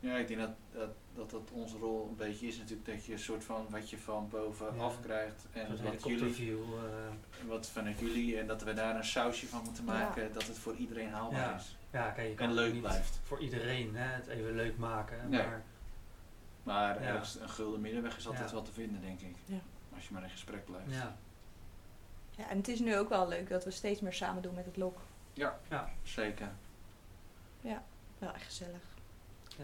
ik 0.04 0.28
denk 0.28 0.40
dat 0.40 0.50
dat, 0.72 0.90
dat 1.16 1.30
dat 1.30 1.52
onze 1.52 1.78
rol 1.78 2.08
een 2.10 2.16
beetje 2.16 2.48
is 2.48 2.58
natuurlijk 2.58 2.86
dat 2.88 3.06
je 3.06 3.12
een 3.14 3.20
soort 3.20 3.44
van 3.44 3.66
wat 3.70 3.90
je 3.90 3.98
van 3.98 4.30
bovenaf 4.30 4.96
Ja. 4.96 5.02
krijgt 5.02 5.46
en 5.54 5.84
wat 5.84 6.04
jullie, 6.04 6.52
eh, 6.52 7.48
wat 7.48 7.68
vanuit 7.70 8.00
jullie 8.00 8.40
en 8.40 8.48
dat 8.48 8.64
we 8.64 8.74
daar 8.74 8.96
een 8.96 9.04
sausje 9.04 9.48
van 9.48 9.62
moeten 9.64 9.84
maken 9.84 10.34
dat 10.34 10.48
het 10.48 10.58
voor 10.60 10.76
iedereen 10.76 11.10
haalbaar 11.10 11.40
Ja. 11.50 11.56
is. 11.56 11.78
ja, 11.92 12.10
kijk, 12.12 12.30
je 12.30 12.36
kan 12.36 12.48
En 12.48 12.54
leuk 12.54 12.74
niet 12.74 12.82
blijft. 12.82 13.20
voor 13.24 13.40
iedereen 13.40 13.96
hè, 13.96 14.06
het 14.16 14.28
even 14.28 14.56
leuk 14.56 14.78
maken. 14.78 15.30
Nee. 15.30 15.42
Maar 15.44 15.62
Maar 16.64 17.02
Ja. 17.02 17.08
ergens 17.08 17.40
een 17.40 17.50
gulden 17.50 17.82
middenweg 17.82 18.18
is 18.18 18.28
altijd 18.28 18.48
Ja. 18.50 18.54
wel 18.56 18.64
te 18.64 18.72
vinden, 18.72 19.02
denk 19.02 19.20
ik. 19.22 19.36
Ja. 19.46 19.60
Als 19.96 20.08
je 20.08 20.14
maar 20.14 20.24
in 20.24 20.30
gesprek 20.30 20.66
blijft. 20.66 20.92
ja, 20.92 21.16
Ja, 22.38 22.50
en 22.50 22.58
het 22.58 22.68
is 22.68 22.80
nu 22.80 22.98
ook 22.98 23.10
wel 23.10 23.28
leuk 23.28 23.50
dat 23.50 23.64
we 23.64 23.72
steeds 23.72 24.02
meer 24.02 24.14
samen 24.14 24.42
doen 24.42 24.54
met 24.54 24.66
het 24.66 24.78
lok. 24.78 24.98
Zeker. 26.04 26.50
Wel 28.20 28.34
echt 28.34 28.44
gezellig. 28.44 28.82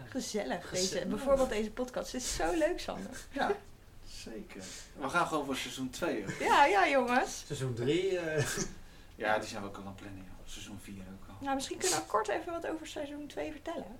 Gezellig. 0.08 0.70
Deze, 0.70 1.06
bijvoorbeeld 1.06 1.48
deze 1.48 1.70
podcast. 1.70 2.12
Het 2.12 2.20
is 2.22 2.34
zo 2.34 2.52
leuk, 2.54 2.80
Sander. 2.80 3.10
Ja, 3.32 3.50
zeker. 4.06 4.62
We 4.96 5.08
gaan 5.08 5.26
gewoon 5.26 5.44
voor 5.44 5.56
seizoen 5.56 5.90
2. 5.90 6.24
Ja, 6.40 6.64
ja, 6.64 6.88
jongens. 6.88 7.42
seizoen 7.46 7.74
3. 7.74 8.18
Ja, 9.16 9.38
die 9.38 9.48
zijn 9.48 9.62
we 9.62 9.68
ook 9.68 9.76
al 9.76 9.82
aan 9.82 9.86
het 9.88 9.96
plannen. 9.96 10.22
joh. 10.24 10.34
Seizoen 10.48 10.78
4 10.82 10.94
ook 10.94 11.28
al. 11.28 11.34
Nou, 11.40 11.54
misschien 11.54 11.78
kunnen 11.78 11.98
we 11.98 12.04
kort 12.04 12.28
even 12.28 12.52
wat 12.52 12.66
over 12.66 12.86
seizoen 12.86 13.26
2 13.26 13.50
vertellen. 13.52 13.98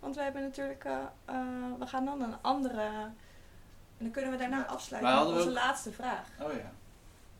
Want 0.00 0.16
we 0.16 0.22
hebben 0.22 0.42
natuurlijk, 0.42 0.84
eh, 0.84 0.98
eh, 1.24 1.34
we 1.78 1.86
gaan 1.86 2.04
dan 2.04 2.22
een 2.22 2.34
andere. 2.42 2.82
En 2.82 4.06
dan 4.06 4.10
kunnen 4.10 4.30
we 4.30 4.36
daarna 4.36 4.66
afsluiten 4.66 5.14
met 5.24 5.28
onze 5.34 5.48
ook- 5.48 5.54
laatste 5.54 5.92
vraag. 5.92 6.26
Oh 6.40 6.52
ja. 6.52 6.72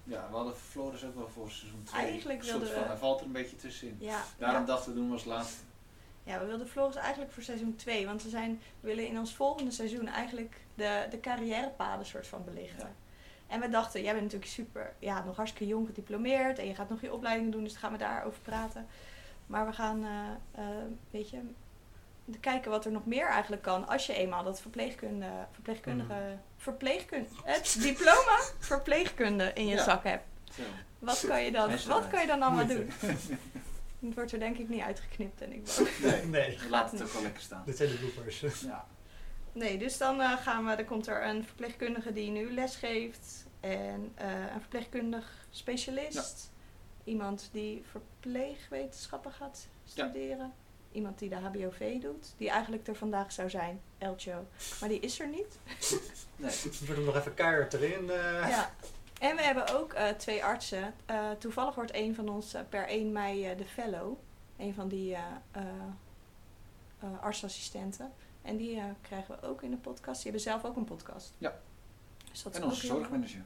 Ja, 0.05 0.27
we 0.31 0.37
hadden 0.37 0.57
Floris 0.57 1.05
ook 1.05 1.15
wel 1.15 1.29
voor 1.29 1.51
seizoen 1.51 1.83
2. 1.85 2.01
Eigenlijk 2.03 2.43
wilden 2.43 2.69
van, 2.69 2.83
we- 2.83 2.89
Hij 2.89 2.97
valt 2.97 3.21
er 3.21 3.27
een 3.27 3.33
beetje 3.33 3.57
tussenin. 3.57 3.97
Ja, 4.01 4.23
Daarom 4.39 4.61
ja. 4.61 4.67
dachten 4.67 4.93
we 4.93 4.99
doen 4.99 5.07
we 5.07 5.13
als 5.13 5.25
laatste. 5.25 5.63
Ja, 6.31 6.38
we 6.40 6.47
wilden 6.47 6.69
Floris 6.69 6.97
eigenlijk 6.97 7.33
voor 7.33 7.43
seizoen 7.43 7.77
2. 7.77 8.07
Want 8.07 8.23
we, 8.23 8.29
zijn, 8.29 8.61
we 8.81 8.88
willen 8.88 9.07
in 9.07 9.19
ons 9.19 9.35
volgende 9.35 9.71
seizoen 9.71 10.09
eigenlijk 10.09 10.61
de, 10.75 11.07
de 11.11 11.21
carrièrepaden 11.21 12.07
soort 12.07 12.27
van 12.27 12.45
belichten. 12.45 12.87
Ja. 12.87 12.95
En 13.47 13.61
we 13.61 13.69
dachten, 13.69 14.03
jij 14.03 14.12
bent 14.12 14.25
natuurlijk 14.25 14.51
super, 14.51 14.93
ja, 14.99 15.25
nog 15.25 15.37
hartstikke 15.37 15.66
jong 15.66 15.87
gediplomeerd. 15.87 16.59
En 16.59 16.66
je 16.66 16.75
gaat 16.75 16.88
nog 16.88 17.01
je 17.01 17.12
opleiding 17.12 17.53
doen, 17.53 17.62
dus 17.62 17.73
dan 17.73 17.81
gaan 17.81 17.93
we 17.93 17.99
daarover 17.99 18.40
praten. 18.40 18.87
Maar 19.47 19.66
we 19.66 19.73
gaan, 19.73 20.05
eh, 20.05 20.64
eh, 20.64 20.85
weet 21.11 21.31
je, 21.31 21.40
kijken 22.40 22.71
wat 22.71 22.85
er 22.85 22.93
nog 22.93 23.07
meer 23.07 23.27
eigenlijk 23.27 23.62
kan. 23.62 23.88
Als 23.88 24.07
je 24.07 24.14
eenmaal 24.14 24.45
dat 24.45 24.61
verpleegkunde, 24.61 25.27
verpleegkundige, 25.53 26.37
verpleegkunde, 26.57 27.29
het 27.45 27.77
diploma 27.81 28.40
verpleegkunde 28.59 29.51
in 29.55 29.66
je 29.66 29.75
Ja. 29.75 29.83
zak 29.83 30.05
hebt. 30.05 30.25
Zo. 30.53 30.62
Wat 30.99 31.25
kan 31.27 31.43
je 31.45 31.51
dan, 31.53 31.71
wat 31.87 32.09
kan 32.09 32.21
je 32.21 32.27
dan 32.27 32.43
allemaal 32.43 32.66
doen? 32.66 32.90
Het 34.01 34.15
wordt 34.15 34.33
er 34.33 34.39
denk 34.39 34.59
ik 34.59 34.69
niet 34.69 34.81
uitgeknipt 34.83 35.41
en 35.41 35.53
ik 35.53 35.67
wou- 35.67 35.89
Nee, 36.13 36.25
nee, 36.47 36.59
laten 36.71 36.99
het 36.99 37.07
ook 37.07 37.13
wel 37.13 37.23
lekker 37.23 37.43
staan. 37.43 37.63
dit 37.67 37.77
zijn 37.77 37.89
de 37.91 37.97
bloopers. 37.97 38.41
Ja. 38.61 38.87
Nee, 39.53 39.79
dus 39.79 39.99
dan 39.99 40.21
eh, 40.21 40.37
gaan 40.37 40.67
we, 40.67 40.77
dan 40.77 40.85
komt 40.85 41.07
er 41.07 41.27
een 41.27 41.45
verpleegkundige 41.45 42.13
die 42.13 42.31
nu 42.31 42.53
les 42.53 42.77
geeft. 42.77 43.47
En 43.61 44.13
eh, 44.15 44.31
een 44.55 44.61
verpleegkundig 44.61 45.47
specialist. 45.51 46.51
Iemand 47.05 47.49
die 47.53 47.83
verpleegwetenschappen 47.91 49.33
gaat 49.33 49.67
studeren. 49.85 50.53
Iemand 50.93 51.19
die 51.19 51.29
de 51.29 51.35
HBOV 51.35 52.01
doet. 52.01 52.35
Die 52.37 52.51
eigenlijk 52.51 52.87
er 52.89 52.95
vandaag 52.97 53.33
zou 53.33 53.51
zijn, 53.51 53.81
Elcho. 53.99 54.47
Maar 54.81 54.89
die 54.89 55.01
is 55.01 55.21
er 55.21 55.29
niet. 55.29 55.59
Nee. 56.37 56.51
We 56.63 56.69
moeten 56.79 56.95
hem 56.95 57.05
nog 57.05 57.17
even 57.17 57.35
keihard 57.35 57.75
erin. 57.75 58.11
eh. 58.11 58.49
Ja. 58.49 58.75
En 59.20 59.37
we 59.37 59.42
hebben 59.42 59.78
ook 59.78 59.92
eh, 59.92 60.09
twee 60.09 60.44
artsen. 60.44 60.94
Eh, 61.06 61.30
toevallig 61.30 61.74
wordt 61.74 61.94
een 61.94 62.14
van 62.14 62.28
ons 62.28 62.54
eh, 62.54 62.61
per 62.68 62.87
1 62.88 63.12
mei 63.12 63.46
eh, 63.46 63.59
de 63.59 63.64
fellow. 63.64 64.16
Een 64.56 64.74
van 64.74 64.88
die 64.88 65.14
eh, 65.14 65.22
eh, 65.50 65.62
eh, 66.98 67.09
artsassistenten. 67.20 68.12
En 68.42 68.56
die 68.56 68.76
eh, 68.76 68.85
krijgen 69.00 69.38
we 69.40 69.46
ook 69.46 69.62
in 69.62 69.70
de 69.70 69.76
podcast. 69.76 70.22
Die 70.22 70.33
hebben 70.33 70.40
zelf 70.50 70.64
ook 70.64 70.76
een 70.76 70.85
podcast. 70.85 71.33
Ja. 71.38 71.59
Dus 72.30 72.42
dat 72.42 72.56
En 72.56 72.64
onze 72.64 72.87
leuk. 72.87 72.96
zorgmanager. 72.96 73.42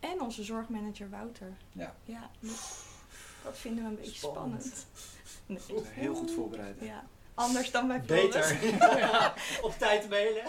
En 0.00 0.20
onze 0.20 0.44
zorgmanager 0.44 1.10
Wouter. 1.10 1.52
Ja. 1.72 1.94
Ja, 2.04 2.30
dat- 2.40 2.84
dat 3.44 3.58
vinden 3.58 3.84
we 3.84 3.90
een 3.90 3.96
beetje 3.96 4.14
spannend. 4.28 4.62
Spannend. 4.64 4.86
Nee. 5.68 5.84
Heel 5.86 6.14
goed 6.14 6.30
voorbereid. 6.30 6.80
Ja. 6.80 7.04
Anders 7.38 7.70
dan 7.70 7.88
bij. 7.88 8.00
Beter. 8.00 8.64
Ja, 8.98 9.34
Op 9.62 9.74
tijd 9.78 10.08
mailen. 10.08 10.42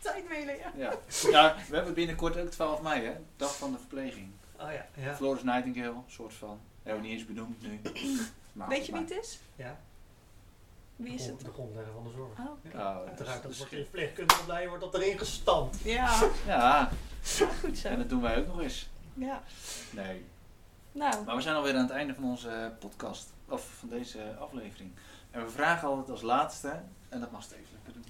Tijd 0.00 0.28
mailen, 0.28 0.56
ja. 0.56 0.72
Ja. 0.76 0.92
ja, 1.30 1.56
we 1.68 1.76
hebben 1.76 1.94
binnenkort 1.94 2.36
ook 2.36 2.50
12 2.50 2.82
mei, 2.82 3.04
hè? 3.04 3.12
Dag 3.36 3.56
van 3.56 3.72
de 3.72 3.78
verpleging. 3.78 4.30
Oh 4.60 4.72
ja, 4.72 4.86
ja. 4.94 5.14
Floris 5.14 5.42
Nightingale, 5.42 5.94
soort 6.06 6.34
van. 6.34 6.60
Hebben 6.82 7.02
we 7.02 7.08
niet 7.08 7.18
eens 7.18 7.26
benoemd 7.28 7.62
nu. 7.62 7.80
Maar 8.52 8.68
Weet 8.68 8.86
je 8.86 8.92
wie 8.92 9.00
het 9.00 9.10
is? 9.10 9.38
ja. 9.56 9.78
Wie 10.96 11.14
is 11.14 11.26
het? 11.26 11.40
De 11.40 11.50
grondlegger 11.52 11.92
van 11.92 12.04
de 12.04 12.10
zorg. 12.10 12.38
Oh. 12.38 12.72
Ja. 12.72 12.98
Oh, 13.00 13.06
Uiteraard, 13.08 13.42
dat 13.42 13.56
wordt 13.56 13.72
in 13.72 13.78
verpleegkundige 13.82 14.40
opleiding 14.40 14.70
wordt 14.70 14.92
dat 14.92 15.02
erin 15.02 15.18
gestampt. 15.18 15.78
Ja, 15.82 16.20
Ja, 16.46 16.90
ja, 17.38 17.48
goed 17.60 17.78
zo. 17.78 17.88
en 17.88 17.98
dat 17.98 18.08
doen 18.08 18.22
wij 18.22 18.38
ook 18.38 18.46
nog 18.46 18.60
eens. 18.60 18.88
Ja. 19.14 19.42
Nee. 19.90 20.24
Nou, 20.92 21.24
Maar 21.24 21.36
we 21.36 21.42
zijn 21.42 21.56
alweer 21.56 21.74
aan 21.74 21.82
het 21.82 21.90
einde 21.90 22.14
van 22.14 22.24
onze 22.24 22.72
podcast. 22.78 23.32
Of 23.48 23.64
van 23.78 23.88
deze 23.88 24.36
aflevering. 24.38 24.90
En 25.32 25.44
we 25.44 25.50
vragen 25.50 25.88
altijd 25.88 26.10
als 26.10 26.22
laatste, 26.22 26.80
en 27.08 27.20
dat 27.20 27.30
mag 27.30 27.42
Steven 27.42 27.64
lekker 27.72 27.92
doen. 27.92 28.04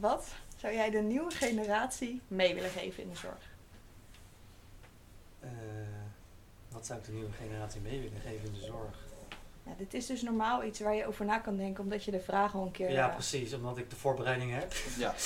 wat 0.00 0.26
zou 0.56 0.74
jij 0.74 0.90
de 0.90 0.98
nieuwe 1.00 1.30
generatie 1.30 2.20
mee 2.28 2.54
willen 2.54 2.70
geven 2.70 3.02
in 3.02 3.08
de 3.08 3.16
zorg? 3.16 3.50
Eh, 5.40 5.48
wat 6.68 6.86
zou 6.86 6.98
ik 6.98 7.04
de 7.04 7.12
nieuwe 7.12 7.32
generatie 7.32 7.80
mee 7.80 8.00
willen 8.00 8.20
geven 8.20 8.46
in 8.46 8.52
de 8.54 8.60
zorg? 8.66 9.06
Ja, 9.62 9.72
dit 9.78 9.94
is 9.94 10.06
dus 10.06 10.22
normaal 10.22 10.64
iets 10.64 10.80
waar 10.80 10.94
je 10.94 11.06
over 11.06 11.24
na 11.24 11.38
kan 11.38 11.56
denken, 11.56 11.82
omdat 11.84 12.04
je 12.04 12.10
de 12.10 12.20
vraag 12.20 12.54
al 12.54 12.62
een 12.62 12.70
keer... 12.70 12.90
Ja, 12.90 13.08
eh, 13.08 13.14
precies, 13.14 13.52
omdat 13.54 13.78
ik 13.78 13.90
de 13.90 13.96
voorbereiding 13.96 14.52
heb. 14.52 14.72
Ja, 14.98 15.14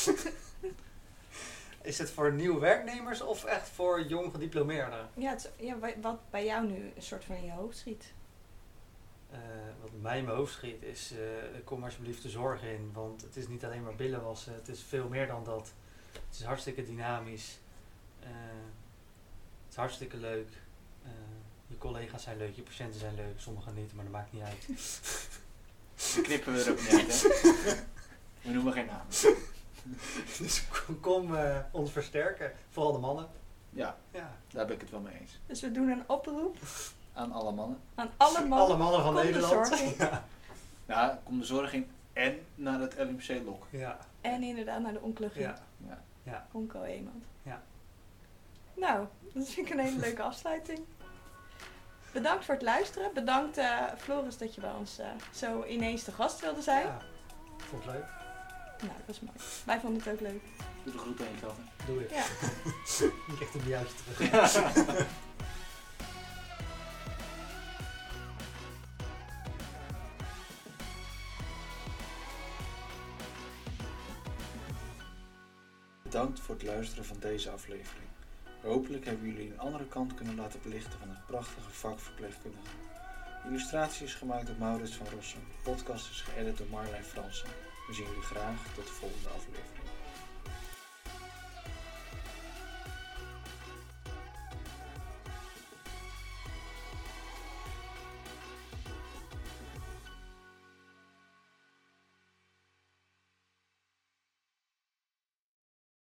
Is 1.82 1.98
het 1.98 2.10
voor 2.10 2.32
nieuwe 2.32 2.60
werknemers 2.60 3.20
of 3.20 3.44
echt 3.44 3.68
voor 3.68 4.02
jong 4.06 4.30
gediplomeerden? 4.32 5.08
ja, 5.14 5.30
het, 5.30 5.50
ja, 5.56 5.78
wa- 5.78 6.00
wat 6.00 6.30
bij 6.30 6.44
jou 6.44 6.66
nu 6.66 6.92
een 6.96 7.02
soort 7.02 7.24
van 7.24 7.34
in 7.36 7.44
je 7.44 7.50
hoofd 7.52 7.76
schiet. 7.78 8.12
Eh, 9.32 9.38
wat 9.80 9.90
mij 10.00 10.18
in 10.18 10.24
mijn 10.24 10.36
hoofd 10.36 10.52
schiet 10.52 10.82
is, 10.82 11.12
eh, 11.12 11.18
kom 11.64 11.84
alsjeblieft 11.84 12.22
de 12.22 12.28
zorg 12.28 12.62
in. 12.62 12.90
Want 12.92 13.22
het 13.22 13.36
is 13.36 13.48
niet 13.48 13.64
alleen 13.64 13.82
maar 13.82 13.94
billen 13.94 14.22
wassen, 14.22 14.54
het 14.54 14.68
is 14.68 14.82
veel 14.82 15.08
meer 15.08 15.26
dan 15.26 15.44
dat. 15.44 15.72
Het 16.12 16.38
is 16.38 16.42
hartstikke 16.44 16.84
dynamisch. 16.84 17.58
Eh, 18.20 18.28
het 19.62 19.70
is 19.70 19.76
hartstikke 19.76 20.16
leuk. 20.16 20.48
Eh, 21.02 21.10
je 21.66 21.78
collega's 21.78 22.22
zijn 22.22 22.36
leuk, 22.38 22.54
je 22.54 22.62
patiënten 22.62 23.00
zijn 23.00 23.14
leuk. 23.14 23.40
Sommigen 23.40 23.74
niet, 23.74 23.94
maar 23.94 24.04
dat 24.04 24.12
maakt 24.12 24.32
niet 24.32 24.42
uit. 24.42 24.66
die 26.14 26.22
knippen 26.22 26.52
we 26.52 26.62
er 26.64 26.70
ook 26.70 26.80
niet 26.80 26.92
uit, 26.92 27.22
hè? 27.22 27.74
We 28.42 28.50
noemen 28.50 28.72
geen 28.72 28.86
namen. 28.86 29.06
dus 30.38 30.68
kom, 30.68 31.00
kom 31.00 31.34
eh, 31.36 31.58
ons 31.70 31.92
versterken. 31.92 32.52
Vooral 32.70 32.92
de 32.92 32.98
mannen. 32.98 33.28
Ja, 33.70 33.98
Ja. 34.10 34.36
daar 34.50 34.66
ben 34.66 34.74
ik 34.74 34.80
het 34.80 34.90
wel 34.90 35.00
mee 35.00 35.18
eens. 35.20 35.38
Dus 35.46 35.60
we 35.60 35.70
doen 35.72 35.88
een 35.88 36.08
oproep 36.08 36.56
Aan 37.12 37.32
alle 37.32 37.52
mannen. 37.52 37.78
aan 37.94 38.10
alle 38.16 38.38
mannen. 38.46 38.58
Alle 38.58 38.76
mannen 38.76 39.02
van 39.02 39.12
Kom 39.14 39.22
de 39.22 39.28
Nederland. 39.28 39.66
zorg 39.68 39.80
in. 39.80 39.94
Ja. 40.06 40.24
Ja, 40.86 41.20
kom 41.24 41.38
de 41.38 41.44
zorg 41.44 41.72
in 41.72 41.90
en 42.12 42.38
naar 42.54 42.80
het 42.80 42.94
LMC-lok. 42.98 43.66
Ja. 43.70 43.98
En 44.20 44.42
inderdaad 44.42 44.80
naar 44.80 44.92
de 44.92 45.00
oncologie. 45.00 45.40
Ja. 45.40 45.54
Ja. 45.86 46.02
Ja. 46.22 46.46
Onco 46.52 46.84
iemand. 46.84 47.24
Ja. 47.42 47.62
Nou, 48.74 49.06
dat 49.32 49.48
vind 49.48 49.66
ik 49.66 49.72
een 49.72 49.78
hele 49.80 49.98
leuke 49.98 50.22
afsluiting. 50.22 50.78
Bedankt 52.12 52.44
voor 52.44 52.54
het 52.54 52.62
luisteren. 52.62 53.10
Bedankt 53.14 53.56
eh, 53.56 53.82
Floris 53.98 54.38
dat 54.38 54.54
je 54.54 54.60
bij 54.60 54.72
ons 54.78 54.98
eh, 54.98 55.06
zo 55.34 55.64
ineens 55.64 56.02
te 56.04 56.12
gast 56.12 56.40
wilde 56.40 56.62
zijn. 56.62 56.86
Ja. 56.86 56.98
Vond 57.56 57.84
het 57.84 57.92
leuk. 57.94 58.04
Nou, 58.80 58.92
dat 59.06 59.14
is 59.14 59.20
mooi. 59.20 59.36
Wij 59.64 59.80
vonden 59.80 60.02
het 60.02 60.12
ook 60.12 60.20
leuk. 60.20 60.42
Doe 60.84 60.92
de 60.92 60.98
groet 60.98 61.20
aan 61.20 61.26
jezelf. 61.34 61.54
Doe 61.86 62.00
ik. 62.04 62.10
Ja. 62.10 62.24
Ik 63.06 63.34
krijg 63.36 63.52
hem 63.52 63.68
juist 63.68 63.94
terug. 64.16 65.06
luisteren 76.62 77.04
van 77.04 77.16
deze 77.20 77.50
aflevering. 77.50 78.08
Hopelijk 78.62 79.04
hebben 79.04 79.26
jullie 79.26 79.50
een 79.50 79.58
andere 79.58 79.86
kant 79.86 80.14
kunnen 80.14 80.36
laten 80.36 80.60
belichten 80.62 80.98
van 80.98 81.08
het 81.08 81.26
prachtige 81.26 81.70
vak 81.70 82.00
verpleegkundige. 82.00 82.76
Illustratie 83.46 84.06
is 84.06 84.14
gemaakt 84.14 84.46
door 84.46 84.56
Maurits 84.58 84.94
van 84.94 85.06
Rossum. 85.14 85.40
De 85.40 85.70
podcast 85.70 86.10
is 86.10 86.20
geëdit 86.20 86.58
door 86.58 86.66
Marlijn 86.70 87.04
Fransen. 87.04 87.48
We 87.86 87.94
zien 87.94 88.06
jullie 88.06 88.22
graag 88.22 88.74
tot 88.74 88.86
de 88.86 88.92
volgende 88.92 89.28
aflevering. 89.28 89.81